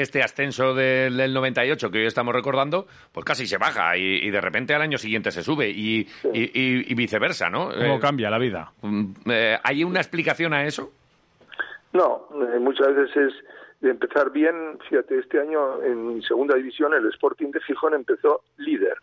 este 0.01 0.23
ascenso 0.23 0.75
del, 0.75 1.33
98 1.33 1.91
que 1.91 1.99
hoy 1.99 2.07
estamos 2.07 2.35
recordando, 2.35 2.87
pues 3.13 3.25
casi 3.25 3.47
se 3.47 3.59
baja 3.59 3.97
y, 3.97 4.31
de 4.31 4.41
repente 4.41 4.75
al 4.75 4.83
año 4.83 4.99
siguiente 4.99 5.31
se 5.31 5.43
sube 5.43 5.69
y, 5.69 6.07
y 6.33 6.95
viceversa, 6.95 7.51
¿no? 7.51 7.71
¿Cómo 7.71 8.01
cambia 8.01 8.31
la 8.31 8.39
vida? 8.39 8.73
Mm, 8.83 9.13
¿Hay 9.63 9.85
una 9.85 10.01
explicación 10.01 10.53
a 10.53 10.65
eso? 10.65 10.91
No, 11.95 12.29
eh, 12.35 12.59
muchas 12.59 12.95
veces 12.95 13.17
es 13.17 13.33
de 13.81 13.91
empezar 13.91 14.31
bien. 14.31 14.79
Fíjate, 14.89 15.19
este 15.19 15.41
año 15.41 15.83
en 15.83 16.21
segunda 16.23 16.57
división 16.57 16.93
el 16.93 17.07
Sporting 17.09 17.51
de 17.53 17.61
Gijón 17.61 17.95
empezó 17.95 18.43
líder 18.59 18.99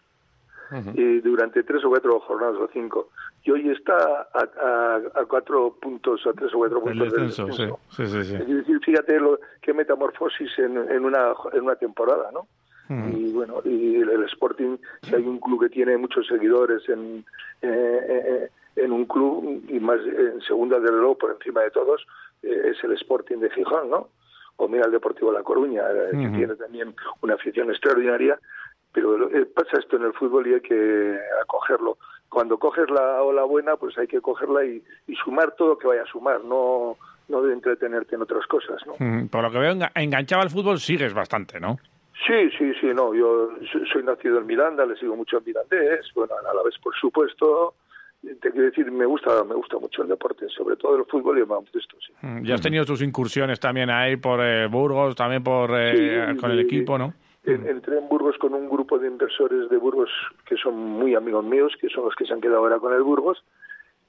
y 0.94 1.20
durante 1.20 1.64
tres 1.64 1.84
o 1.84 1.90
cuatro 1.90 2.20
jornadas 2.22 2.56
o 2.58 2.70
cinco. 2.72 3.10
Y 3.44 3.52
hoy 3.52 3.70
está 3.70 4.28
a, 4.34 5.26
cuatro 5.28 5.76
puntos, 5.82 6.26
a 6.28 6.34
tres 6.34 6.54
o 6.54 6.58
cuatro 6.58 6.82
puntos 6.82 7.12
del 7.12 7.28
descenso. 7.28 7.80
Sí, 7.90 8.06
sí, 8.06 8.24
sí, 8.24 8.36
Es 8.36 8.48
decir, 8.48 8.80
fíjate 8.84 9.20
lo, 9.20 9.40
qué 9.62 9.74
metamorfosis 9.74 10.60
en, 10.60 10.78
en, 10.78 11.06
una, 11.06 11.34
en 11.54 11.64
una 11.64 11.76
temporada, 11.76 12.32
¿no? 12.32 12.48
Y 12.90 13.32
bueno, 13.32 13.62
y 13.64 13.96
el, 13.96 14.24
Sporting, 14.26 14.76
si 15.04 15.16
hay 15.16 15.24
un 15.24 15.40
club 15.40 15.62
que 15.62 15.70
tiene 15.70 15.96
muchos 15.96 16.28
seguidores 16.28 16.88
en, 16.90 17.24
eh, 17.62 18.02
eh, 18.02 18.50
en 18.76 18.92
un 18.92 19.06
club 19.06 19.64
y 19.70 19.80
más 19.80 20.00
en 20.02 20.42
segunda 20.42 20.78
de 20.78 20.92
reloj 20.92 21.18
por 21.18 21.32
encima 21.32 21.62
de 21.62 21.72
todos, 21.72 22.06
eh, 22.44 22.72
es 22.72 22.84
el 22.84 22.94
Sporting 22.94 23.38
de 23.38 23.50
Gijón, 23.52 23.90
¿no? 23.90 24.10
O 24.58 24.68
mira 24.68 24.86
el 24.86 24.92
Deportivo 24.92 25.32
La 25.32 25.44
Coruña, 25.44 25.84
eh, 25.90 26.10
que 26.12 26.30
tiene 26.38 26.56
también 26.56 26.94
una 27.22 27.36
afición 27.36 27.70
extraordinaria, 27.70 28.40
pero 28.94 29.30
eh, 29.30 29.46
pasa 29.46 29.80
esto 29.80 29.98
en 29.98 30.04
el 30.04 30.14
fútbol 30.14 30.48
y 30.48 30.54
hay 30.54 30.62
que 30.62 31.18
acogerlo. 31.42 31.98
Cuando 32.30 32.58
coges 32.58 32.90
la 32.90 33.22
ola 33.22 33.44
buena, 33.44 33.76
pues 33.76 33.98
hay 33.98 34.08
que 34.08 34.22
cogerla 34.22 34.66
y, 34.66 34.82
sumar 35.24 35.54
todo 35.56 35.70
lo 35.70 35.78
que 35.78 35.88
vaya 35.88 36.04
a 36.04 36.12
sumar, 36.12 36.44
no 36.44 36.98
no 37.28 37.42
de 37.42 37.54
entretenerte 37.54 38.16
en 38.16 38.24
otras 38.24 38.46
cosas, 38.48 38.82
¿no? 38.86 38.96
Por 39.30 39.42
lo 39.42 39.52
que 39.52 39.58
veo, 39.58 39.74
enganchaba 39.96 40.44
al 40.44 40.50
fútbol 40.50 40.80
sigues 40.80 41.14
bastante, 41.14 41.62
¿no? 41.62 41.80
Sí, 42.28 42.50
sí, 42.58 42.74
sí, 42.80 42.88
no, 42.94 43.14
yo 43.16 43.52
soy 43.92 44.04
nacido 44.04 44.40
en 44.40 44.48
Miranda, 44.48 44.86
le 44.86 44.98
sigo 44.98 45.16
mucho 45.16 45.38
a 45.38 45.40
Mirandés, 45.40 46.12
bueno, 46.14 46.34
a 46.38 46.54
la 46.54 46.62
vez 46.62 46.78
por 46.84 46.94
supuesto, 46.96 47.76
te 48.22 48.52
quiero 48.52 48.66
decir, 48.66 48.92
me 48.92 49.06
gusta, 49.06 49.44
me 49.44 49.56
gusta 49.56 49.80
mucho 49.80 50.04
el 50.04 50.10
deporte, 50.10 50.48
sobre 50.50 50.76
todo 50.76 50.98
el 50.98 51.06
fútbol 51.06 51.38
y 51.38 51.42
el 51.42 51.48
baloncesto. 51.48 51.98
Sí. 52.06 52.14
Mm, 52.22 52.44
ya 52.44 52.56
has 52.56 52.62
tenido 52.62 52.86
tus 52.86 53.02
incursiones 53.02 53.60
también 53.60 53.90
ahí 53.90 54.18
por 54.18 54.40
eh, 54.42 54.68
Burgos, 54.68 55.16
también 55.16 55.44
por 55.44 55.72
eh, 55.74 56.36
con 56.40 56.52
el 56.52 56.60
equipo, 56.60 56.98
¿no? 56.98 57.14
Entré 57.44 57.98
en 57.98 58.08
Burgos 58.08 58.38
con 58.38 58.54
un 58.54 58.70
grupo 58.70 59.00
de 59.00 59.08
inversores 59.08 59.70
de 59.70 59.78
Burgos 59.78 60.10
que 60.46 60.58
son 60.58 60.76
muy 60.76 61.16
amigos 61.16 61.44
míos, 61.44 61.74
que 61.80 61.90
son 61.90 62.06
los 62.06 62.16
que 62.16 62.26
se 62.26 62.34
han 62.34 62.42
quedado 62.42 62.60
ahora 62.60 62.80
con 62.80 62.94
el 62.94 63.04
Burgos. 63.04 63.44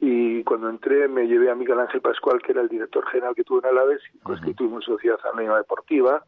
Y 0.01 0.42
cuando 0.45 0.68
entré 0.68 1.09
me 1.09 1.27
llevé 1.27 1.51
a 1.51 1.55
Miguel 1.55 1.79
Ángel 1.79 2.01
Pascual, 2.01 2.42
que 2.42 2.53
era 2.53 2.61
el 2.61 2.68
director 2.68 3.07
general 3.07 3.35
que 3.35 3.45
tuvo 3.45 3.61
en 3.61 3.66
Alaves, 3.66 4.03
y 4.12 4.18
pues 4.18 4.40
que 4.40 4.55
tuvimos 4.55 4.85
Sociedad 4.85 5.18
Anónima 5.33 5.59
Deportiva. 5.59 6.25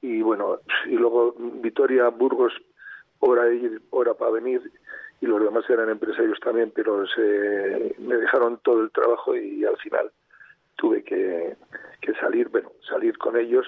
Y 0.00 0.22
bueno, 0.22 0.58
y 0.86 0.96
luego 0.96 1.34
Vitoria, 1.38 2.08
Burgos, 2.08 2.52
hora 3.20 3.52
ir, 3.52 3.80
hora 3.90 4.14
para 4.14 4.32
venir 4.32 4.62
y 5.22 5.26
los 5.26 5.40
demás 5.40 5.64
eran 5.70 5.88
empresarios 5.88 6.38
también, 6.40 6.72
pero 6.74 7.06
se, 7.06 7.94
me 7.98 8.16
dejaron 8.16 8.58
todo 8.64 8.82
el 8.82 8.90
trabajo 8.90 9.36
y 9.36 9.64
al 9.64 9.76
final 9.76 10.10
tuve 10.74 11.04
que, 11.04 11.56
salir, 12.20 12.48
bueno, 12.48 12.72
salir 12.88 13.16
con 13.18 13.36
ellos. 13.36 13.64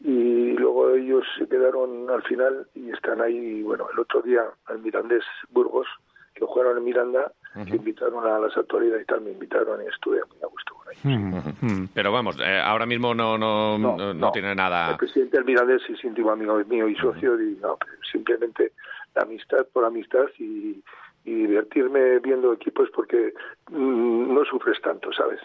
Y 0.00 0.52
luego 0.52 0.94
ellos 0.94 1.24
se 1.38 1.48
quedaron 1.48 2.08
al 2.10 2.22
final 2.22 2.66
y 2.74 2.90
están 2.90 3.20
ahí, 3.20 3.62
bueno, 3.62 3.88
el 3.92 3.98
otro 3.98 4.22
día 4.22 4.42
al 4.66 4.78
Mirandés 4.78 5.24
Burgos, 5.50 5.86
que 6.34 6.44
jugaron 6.44 6.78
en 6.78 6.84
Miranda, 6.84 7.32
que 7.66 7.76
invitaron 7.76 8.24
a 8.24 8.38
las 8.38 8.56
autoridades 8.56 9.02
y 9.02 9.06
tal, 9.06 9.22
me 9.22 9.32
invitaron 9.32 9.82
y 9.82 9.86
estuve 9.88 10.20
muy 10.30 10.38
a 10.42 10.46
gusto 10.46 10.74
con 10.74 10.86
ellos. 10.92 11.88
Pero 11.92 12.12
vamos, 12.12 12.38
eh, 12.40 12.60
ahora 12.64 12.86
mismo 12.86 13.12
no 13.12 13.36
no, 13.36 13.76
no, 13.78 14.32
tiene 14.32 14.54
nada... 14.54 14.92
El 14.92 14.98
presidente 14.98 15.36
del 15.38 15.46
Mirandés 15.46 15.82
es 15.88 16.04
íntimo 16.04 16.30
amigo 16.30 16.56
mío 16.66 16.88
y 16.88 16.94
socio, 16.94 17.40
y 17.40 17.56
no, 17.60 17.76
simplemente 18.12 18.72
amistad 19.16 19.66
por 19.72 19.84
amistad 19.84 20.26
y, 20.38 20.80
divertirme 21.24 22.18
viendo 22.20 22.52
equipos 22.52 22.88
porque 22.94 23.34
mm, 23.70 24.34
no 24.34 24.44
sufres 24.44 24.80
tanto, 24.80 25.10
¿sabes? 25.12 25.40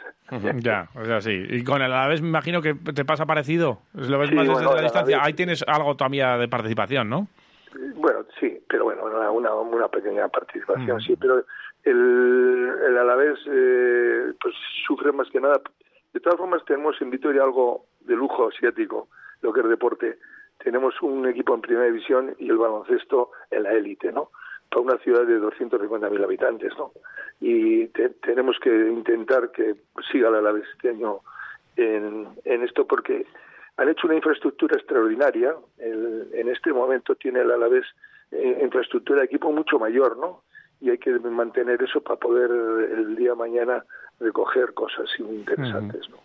Ya, 0.62 0.90
o 0.96 1.06
sea, 1.06 1.22
sí. 1.22 1.46
Y 1.50 1.64
con 1.64 1.82
el 1.82 1.92
Alavés 1.92 2.22
me 2.22 2.30
imagino 2.30 2.62
que 2.62 2.74
te 2.74 3.06
pasa 3.06 3.26
parecido. 3.26 3.80
Lo 3.94 4.20
ves 4.20 4.32
más 4.32 4.48
desde 4.48 4.64
la 4.64 4.82
distancia. 4.82 5.20
Ahí 5.22 5.34
tienes 5.34 5.64
algo 5.68 5.96
todavía 5.96 6.38
de 6.38 6.48
participación, 6.48 7.10
¿no? 7.10 7.28
Bueno, 7.96 8.26
sí, 8.40 8.60
pero 8.70 8.86
bueno, 8.86 9.04
una, 9.06 9.60
una, 9.62 9.88
pequeña 9.88 10.28
participación, 10.28 11.02
sí, 11.02 11.16
pero 11.20 11.44
el, 11.84 12.72
el 12.88 12.98
Alavés 12.98 13.40
eh, 13.48 14.34
pues 14.40 14.56
sufre 14.86 15.12
más 15.12 15.30
que 15.30 15.42
nada. 15.42 15.60
De 16.14 16.20
todas 16.20 16.38
formas, 16.38 16.64
tenemos 16.66 16.96
en 17.02 17.10
Vitoria 17.10 17.44
algo 17.44 17.86
de 18.02 18.16
lujo 18.16 18.50
asiático, 18.50 19.08
lo 19.42 19.52
que 19.52 19.62
es 19.62 19.70
deporte 19.70 20.18
tenemos 20.64 21.02
un 21.02 21.28
equipo 21.28 21.54
en 21.54 21.62
primera 21.62 21.86
división 21.86 22.36
y 22.40 22.50
el 22.50 22.58
baloncesto 22.58 23.32
en 23.52 23.64
la 23.64 23.74
élite, 23.74 24.12
¿no? 24.12 24.32
Para 24.74 24.82
una 24.82 24.98
ciudad 25.04 25.28
de 25.28 25.40
250.000 25.40 26.24
habitantes, 26.24 26.74
¿no? 26.78 26.94
Y 27.40 27.88
tenemos 28.24 28.58
que 28.60 28.70
intentar 28.70 29.52
que 29.52 29.76
siga 30.12 30.32
la 30.32 30.40
Alavés 30.40 30.64
este 30.74 30.90
año 30.90 31.20
en, 31.76 32.28
en 32.44 32.64
esto 32.64 32.88
porque 32.88 33.28
han 33.78 33.90
hecho 33.90 34.08
una 34.08 34.16
infraestructura 34.16 34.76
extraordinaria. 34.76 35.56
en 35.78 36.50
este 36.50 36.74
momento 36.74 37.16
tiene 37.16 37.42
el 37.42 37.52
Alavés 37.52 37.86
eh, 38.32 38.62
infraestructura 38.64 39.20
de 39.20 39.26
equipo 39.26 39.52
mucho 39.52 39.78
mayor, 39.78 40.18
¿no? 40.18 40.42
Y 40.82 40.90
hay 40.90 40.98
que 40.98 41.12
mantener 41.12 41.82
eso 41.84 42.02
para 42.02 42.20
poder 42.20 42.50
el 42.50 43.16
día 43.16 43.30
de 43.30 43.36
mañana 43.36 43.86
recoger 44.20 44.74
cosas 44.74 45.08
interesantes, 45.20 46.10
¿no? 46.10 46.18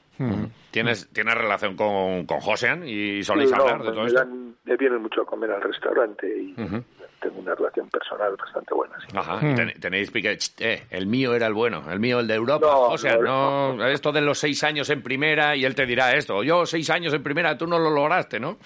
¿Tienes, 0.71 1.09
¿Tienes 1.11 1.35
relación 1.37 1.77
con, 1.77 2.27
con 2.27 2.41
Josean 2.41 2.83
y 2.87 3.23
soléis 3.23 3.53
hablar 3.53 3.83
de 3.83 3.93
todo 3.93 4.07
esto? 4.07 4.27
me 4.65 4.77
vienen 4.77 5.01
mucho 5.01 5.23
a 5.23 5.27
comer 5.27 5.51
al 5.53 5.63
restaurante 5.63 6.27
y 6.27 6.55
tengo 7.21 7.41
una 7.41 7.55
relación 7.55 7.89
personal 7.89 8.35
bastante 8.37 8.75
buena. 8.75 8.97
Ajá. 9.15 9.41
tenéis 9.81 10.13
eh, 10.59 10.85
el 10.91 11.07
mío 11.07 11.35
era 11.35 11.47
el 11.47 11.55
bueno, 11.55 11.83
el 11.91 12.01
mío 12.01 12.21
el 12.21 12.27
de 12.27 12.35
Europa. 12.35 12.67
o 12.77 12.99
sea, 12.99 13.17
no, 13.17 13.87
esto 13.87 14.13
de 14.13 14.21
los 14.21 14.39
seis 14.39 14.63
años 14.65 14.91
en 14.91 15.03
primera 15.03 15.57
y 15.57 15.65
él 15.65 15.75
te 15.75 15.87
dirá 15.87 16.15
esto. 16.15 16.43
Yo 16.43 16.67
seis 16.67 16.91
años 16.91 17.13
en 17.15 17.23
primera, 17.23 17.57
tú 17.57 17.67
no 17.67 17.79
lo 17.79 17.91
lograste, 17.91 18.39
¿no? 18.39 18.59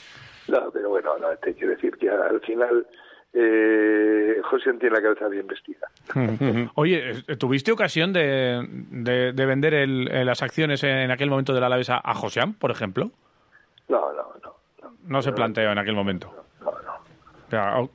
No, 0.49 0.71
pero 0.73 0.91
bueno, 0.91 1.17
no, 1.19 1.29
te 1.37 1.55
quiero 1.55 1.71
decir 1.71 1.97
que 1.97 2.11
al 2.11 2.41
final 2.41 2.87
eh, 3.35 4.41
José 4.45 4.73
tiene 4.75 4.97
la 4.97 5.03
cabeza 5.03 5.29
bien 5.29 5.47
vestida. 5.47 5.89
Oye, 6.75 7.23
¿tuviste 7.39 7.73
ocasión 7.73 8.13
de, 8.13 8.67
de, 8.91 9.47
vender 9.47 9.89
las 9.89 10.43
acciones 10.43 10.83
en 10.85 11.11
aquel 11.11 11.31
momento 11.31 11.55
de 11.55 11.61
la 11.61 11.67
Alavés 11.67 11.91
a, 11.91 12.15
Josean, 12.15 12.55
por 12.55 12.71
ejemplo? 12.71 13.11
No, 13.89 14.13
no, 14.13 14.35
no. 14.43 14.55
No, 15.07 15.23
se 15.23 15.33
planteó 15.33 15.71
en 15.73 15.79
aquel 15.79 15.95
momento. 15.95 16.33
No, 16.61 16.71
no. 16.71 17.83
Oh, 17.83 17.91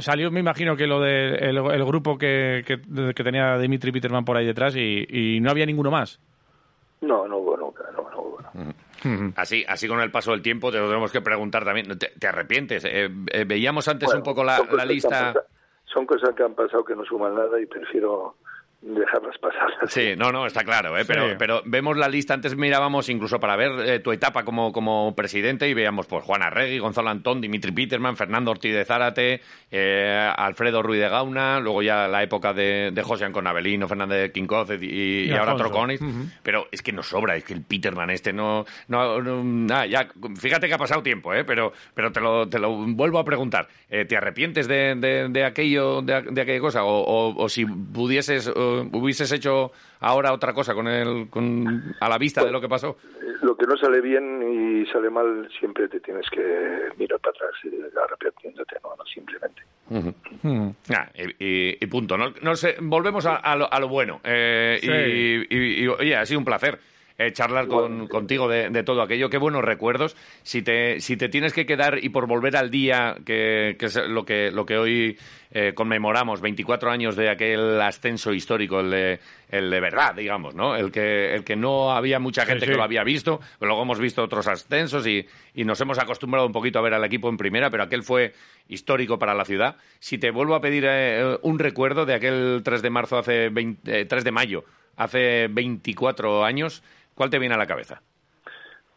salió, 0.00 0.30
me 0.30 0.40
imagino 0.40 0.76
que 0.76 0.86
lo 0.86 1.00
del 1.00 1.38
de 1.38 1.48
el, 1.48 1.84
grupo 1.84 2.18
que, 2.18 2.62
que, 2.66 3.24
tenía 3.24 3.58
Dimitri 3.58 3.92
Peterman 3.92 4.24
por 4.24 4.36
ahí 4.36 4.46
detrás 4.46 4.74
y, 4.76 5.06
y 5.08 5.40
no 5.40 5.50
había 5.50 5.66
ninguno 5.66 5.90
más. 5.90 6.20
No, 7.00 7.28
no 7.28 7.38
hubo 7.38 7.56
nunca, 7.56 7.84
no, 7.96 8.10
no 8.10 8.20
hubo. 8.20 8.38
Así, 9.36 9.64
así 9.68 9.86
con 9.86 10.00
el 10.00 10.10
paso 10.10 10.32
del 10.32 10.42
tiempo 10.42 10.72
te 10.72 10.78
lo 10.78 10.88
tenemos 10.88 11.12
que 11.12 11.20
preguntar 11.20 11.64
también. 11.64 11.86
¿Te, 11.98 12.26
arrepientes? 12.26 12.84
Eh, 12.84 13.08
eh, 13.32 13.44
veíamos 13.46 13.86
antes 13.86 14.12
un 14.12 14.22
poco 14.22 14.42
la, 14.42 14.60
la 14.72 14.84
lista. 14.84 15.32
son 15.84 16.04
cosas 16.06 16.34
que 16.34 16.42
han 16.42 16.54
pasado 16.54 16.84
que 16.84 16.96
no 16.96 17.04
suman 17.04 17.34
nada 17.34 17.60
y 17.60 17.66
prefiero 17.66 18.36
dejarlas 18.80 19.36
pasar. 19.38 19.68
Sí, 19.88 20.14
no, 20.16 20.30
no, 20.30 20.46
está 20.46 20.62
claro, 20.62 20.96
¿eh? 20.96 21.04
pero, 21.04 21.36
pero 21.36 21.62
vemos 21.64 21.96
la 21.96 22.08
lista, 22.08 22.34
antes 22.34 22.56
mirábamos 22.56 23.08
incluso 23.08 23.40
para 23.40 23.56
ver 23.56 23.72
eh, 23.84 23.98
tu 23.98 24.12
etapa 24.12 24.44
como, 24.44 24.72
como 24.72 25.14
presidente 25.16 25.68
y 25.68 25.74
veíamos 25.74 26.06
pues 26.06 26.24
Juan 26.24 26.42
Arregui, 26.42 26.78
Gonzalo 26.78 27.10
Antón, 27.10 27.40
Dimitri 27.40 27.72
Peterman, 27.72 28.16
Fernando 28.16 28.52
Ortiz 28.52 28.72
de 28.72 28.84
Zárate, 28.84 29.40
eh, 29.70 30.30
Alfredo 30.36 30.82
Ruiz 30.82 31.00
de 31.00 31.08
Gauna, 31.08 31.58
luego 31.58 31.82
ya 31.82 32.06
la 32.06 32.22
época 32.22 32.52
de, 32.52 32.90
de 32.92 33.02
José 33.02 33.24
Abelino, 33.24 33.88
Fernández 33.88 34.32
Quincoz 34.32 34.68
y, 34.80 35.26
y, 35.26 35.30
ahora 35.32 35.56
Troconis, 35.56 36.00
pero 36.42 36.66
es 36.70 36.82
que 36.82 36.92
nos 36.92 37.08
sobra, 37.08 37.34
es 37.36 37.44
que 37.44 37.54
el 37.54 37.62
Peterman 37.62 38.10
este 38.10 38.32
no... 38.32 38.64
no, 38.88 39.84
ya, 39.86 40.08
fíjate 40.38 40.68
que 40.68 40.74
ha 40.74 40.78
pasado 40.78 41.02
tiempo, 41.02 41.34
¿eh? 41.34 41.44
pero, 41.44 41.72
pero 41.94 42.12
te, 42.12 42.20
lo, 42.20 42.48
te 42.48 42.58
lo 42.58 42.70
vuelvo 42.76 43.18
a 43.18 43.24
preguntar, 43.24 43.68
¿te 43.88 44.16
arrepientes 44.16 44.68
de, 44.68 44.94
de, 45.30 45.44
aquello, 45.44 46.02
de, 46.02 46.14
aquella 46.14 46.60
cosa? 46.60 46.84
O, 46.84 47.34
o, 47.36 47.48
si 47.48 47.64
pudieses 47.64 48.50
hecho, 48.76 48.88
hubieses 48.92 49.30
hecho 49.32 49.72
ahora 50.00 50.32
otra 50.32 50.52
cosa 50.52 50.74
con 50.74 50.88
el, 50.88 51.28
con, 51.28 51.94
a 52.00 52.08
la 52.08 52.18
vista 52.18 52.44
de 52.44 52.52
lo 52.52 52.60
que 52.60 52.68
pasó? 52.68 52.96
Eh, 53.20 53.34
lo 53.42 53.56
que 53.56 53.66
no 53.66 53.76
sale 53.76 54.00
bien 54.00 54.42
y 54.42 54.86
sale 54.86 55.10
mal, 55.10 55.48
siempre 55.58 55.88
te 55.88 56.00
tienes 56.00 56.28
que 56.30 56.90
mirar 56.96 57.18
para 57.20 57.36
atrás 57.36 57.52
y 57.64 57.98
arrepentiéndote, 57.98 58.76
no, 58.82 58.96
no 58.96 59.04
simplemente. 59.04 59.62
Ah, 60.94 61.08
y, 61.14 61.86
punto. 61.86 62.16
No, 62.16 62.56
sé, 62.56 62.76
volvemos 62.80 63.24
a, 63.26 63.56
lo, 63.56 63.88
bueno. 63.88 64.20
Eh, 64.22 65.46
y, 65.50 65.82
y, 65.84 65.88
oye, 65.88 66.16
ha 66.16 66.26
sido 66.26 66.40
un 66.40 66.44
placer. 66.44 66.78
Eh, 67.20 67.32
charlar 67.32 67.66
con, 67.66 68.06
contigo 68.06 68.46
de, 68.46 68.70
todo 68.84 69.02
aquello. 69.02 69.28
Qué 69.28 69.38
buenos 69.38 69.64
recuerdos. 69.64 70.16
Si 70.44 70.62
te, 70.62 71.00
si 71.00 71.16
te 71.16 71.28
tienes 71.28 71.52
que 71.52 71.66
quedar 71.66 71.98
y 72.00 72.10
por 72.10 72.28
volver 72.28 72.56
al 72.56 72.70
día, 72.70 73.16
que, 73.26 73.76
es 73.76 73.96
lo 74.06 74.24
que, 74.24 74.52
lo 74.52 74.64
que 74.64 74.78
hoy 74.78 75.18
eh, 75.50 75.72
conmemoramos, 75.74 76.40
24 76.40 76.92
años 76.92 77.16
de 77.16 77.28
aquel 77.28 77.80
ascenso 77.80 78.32
histórico, 78.32 78.78
el 78.78 78.90
de, 78.90 79.20
el 79.48 79.68
de 79.68 79.80
verdad, 79.80 80.14
digamos, 80.14 80.54
¿no? 80.54 80.76
El 80.76 80.92
que, 80.92 81.34
el 81.34 81.42
que 81.42 81.56
no 81.56 81.90
había 81.90 82.20
mucha 82.20 82.46
gente 82.46 82.66
que 82.66 82.76
lo 82.76 82.84
había 82.84 83.02
visto, 83.02 83.40
luego 83.60 83.82
hemos 83.82 83.98
visto 83.98 84.22
otros 84.22 84.46
ascensos 84.46 85.04
y, 85.04 85.26
y, 85.56 85.64
nos 85.64 85.80
hemos 85.80 85.98
acostumbrado 85.98 86.46
un 86.46 86.52
poquito 86.52 86.78
a 86.78 86.82
ver 86.82 86.94
al 86.94 87.04
equipo 87.04 87.28
en 87.28 87.36
primera, 87.36 87.68
pero 87.68 87.82
aquel 87.82 88.04
fue 88.04 88.32
histórico 88.68 89.18
para 89.18 89.34
la 89.34 89.44
ciudad. 89.44 89.74
Si 89.98 90.18
te 90.18 90.30
vuelvo 90.30 90.54
a 90.54 90.60
pedir 90.60 90.84
eh, 90.86 91.36
un 91.42 91.58
recuerdo 91.58 92.06
de 92.06 92.14
aquel 92.14 92.60
3 92.62 92.80
de 92.80 92.90
marzo 92.90 93.18
hace 93.18 93.50
3 93.50 94.22
de 94.22 94.30
mayo, 94.30 94.64
hace 94.98 95.48
24 95.48 96.44
años, 96.44 96.82
¿Cuál 97.18 97.30
te 97.30 97.40
viene 97.40 97.56
a 97.56 97.58
la 97.58 97.66
cabeza? 97.66 98.00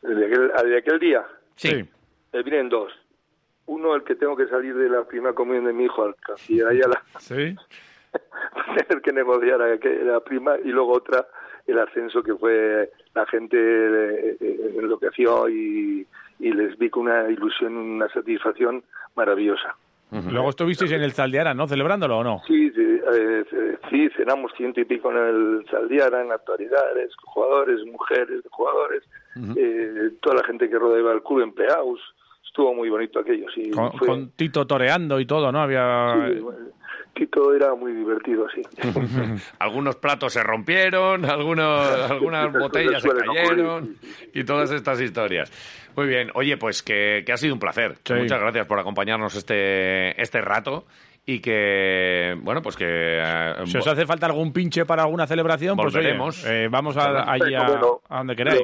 ¿De 0.04 0.26
aquel, 0.28 0.52
aquel 0.78 1.00
día? 1.00 1.26
Sí. 1.56 1.84
Me 2.32 2.44
vienen 2.44 2.70
dos. 2.70 2.94
Uno, 3.66 3.96
el 3.96 4.04
que 4.04 4.14
tengo 4.14 4.38
que 4.38 4.46
salir 4.46 4.76
de 4.76 4.90
la 4.90 5.04
primera 5.06 5.34
comunión 5.34 5.66
de 5.66 5.74
mi 5.74 5.86
hijo 5.86 6.04
al 6.04 6.16
canciller 6.18 6.68
Ayala. 6.68 7.02
Sí. 7.18 7.56
tener 8.78 9.02
que 9.02 9.12
negociar 9.12 9.60
a 9.64 9.70
la 9.70 10.20
prima. 10.24 10.56
Y 10.64 10.68
luego 10.68 10.94
otra, 10.94 11.26
el 11.66 11.80
ascenso 11.80 12.22
que 12.22 12.36
fue 12.36 12.92
la 13.16 13.26
gente 13.26 14.38
enloqueció 14.78 15.50
y, 15.50 16.06
y 16.40 16.52
les 16.54 16.78
vi 16.78 16.92
con 16.92 17.08
una 17.08 17.28
ilusión, 17.28 17.76
una 17.76 18.08
satisfacción 18.10 18.84
maravillosa. 19.16 19.76
Luego 20.30 20.50
estuvisteis 20.52 20.92
en 20.92 21.02
el 21.02 21.14
Zaldiara, 21.14 21.56
¿no? 21.56 21.68
¿Celebrándolo 21.68 22.20
o 22.20 22.24
no? 22.24 22.42
Sí, 22.46 22.70
sí, 22.72 22.91
eh, 23.14 23.44
sí, 23.90 24.10
cenamos 24.16 24.52
ciento 24.56 24.80
y 24.80 24.86
pico 24.86 25.12
en 25.12 25.18
el 25.18 25.66
Zaldiara, 25.70 26.22
en 26.22 26.32
actualidades, 26.32 27.12
jugadores, 27.24 27.80
mujeres, 27.86 28.42
jugadores, 28.50 29.04
eh, 29.58 30.12
toda 30.22 30.38
la 30.38 30.44
gente 30.44 30.70
que 30.70 30.78
rodeaba 30.78 31.14
el 31.14 31.24
club, 31.24 31.42
empleados. 31.42 32.00
Estuvo 32.46 32.74
muy 32.74 32.90
bonito 32.90 33.20
aquello, 33.20 33.46
sí. 33.56 33.72
Con, 33.72 34.32
Tito 34.32 34.68
toreando 34.68 35.20
y 35.20 35.26
todo, 35.26 35.52
¿no? 35.52 35.62
Había... 35.62 36.32
Tito 37.14 37.54
era 37.54 37.76
muy 37.76 37.94
divertido, 37.94 38.48
sí. 38.54 38.62
algunos 39.60 39.96
platos 39.98 40.34
se 40.34 40.44
rompieron, 40.44 41.26
algunos, 41.26 42.10
algunas 42.10 42.52
botellas 42.54 43.02
se 43.02 43.10
cayeron 43.10 43.96
y 44.34 44.44
todas 44.44 44.72
estas 44.72 45.00
historias. 45.02 45.52
Muy 45.96 46.08
bien, 46.08 46.30
oye, 46.36 46.58
pues 46.58 46.84
que, 46.84 47.24
ha 47.32 47.38
sido 47.38 47.54
un 47.54 47.60
placer. 47.60 47.98
Muchas 48.10 48.40
gracias 48.40 48.66
por 48.66 48.80
acompañarnos 48.80 49.36
este, 49.36 50.22
este 50.22 50.42
rato 50.42 50.86
y 51.26 51.40
que, 51.40 52.36
bueno, 52.42 52.62
pues 52.62 52.76
que... 52.76 52.86
Eh, 52.88 53.54
si 53.66 53.78
os 53.78 53.88
hace 53.88 54.06
falta 54.06 54.26
algún 54.26 54.52
pinche 54.52 54.86
para 54.86 55.04
alguna 55.04 55.28
celebración, 55.28 55.78
pues 55.78 55.96
eh, 55.96 56.68
vamos 56.70 56.98
a, 56.98 57.32
allí 57.32 57.54
a, 57.54 57.80
donde 58.10 58.36
queráis. 58.36 58.62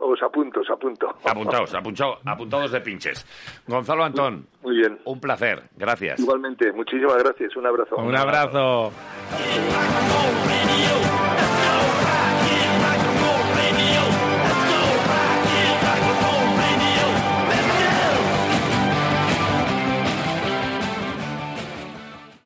os 0.00 0.22
apunto, 0.22 0.60
os 0.60 0.70
apunto. 0.70 1.08
Apuntaos, 1.24 1.74
apuntaos, 1.74 2.18
apuntados 2.24 2.72
de 2.72 2.80
pinches. 2.80 3.26
Gonzalo 3.66 4.04
Antón. 4.04 4.46
Muy 4.62 4.76
bien. 4.76 4.98
Un 5.04 5.20
placer, 5.20 5.62
gracias. 5.76 6.18
Igualmente, 6.20 6.72
muchísimas 6.72 7.22
gracias, 7.22 7.56
un 7.56 7.66
abrazo. 7.66 7.96
Un 7.96 8.16
abrazo. 8.16 8.92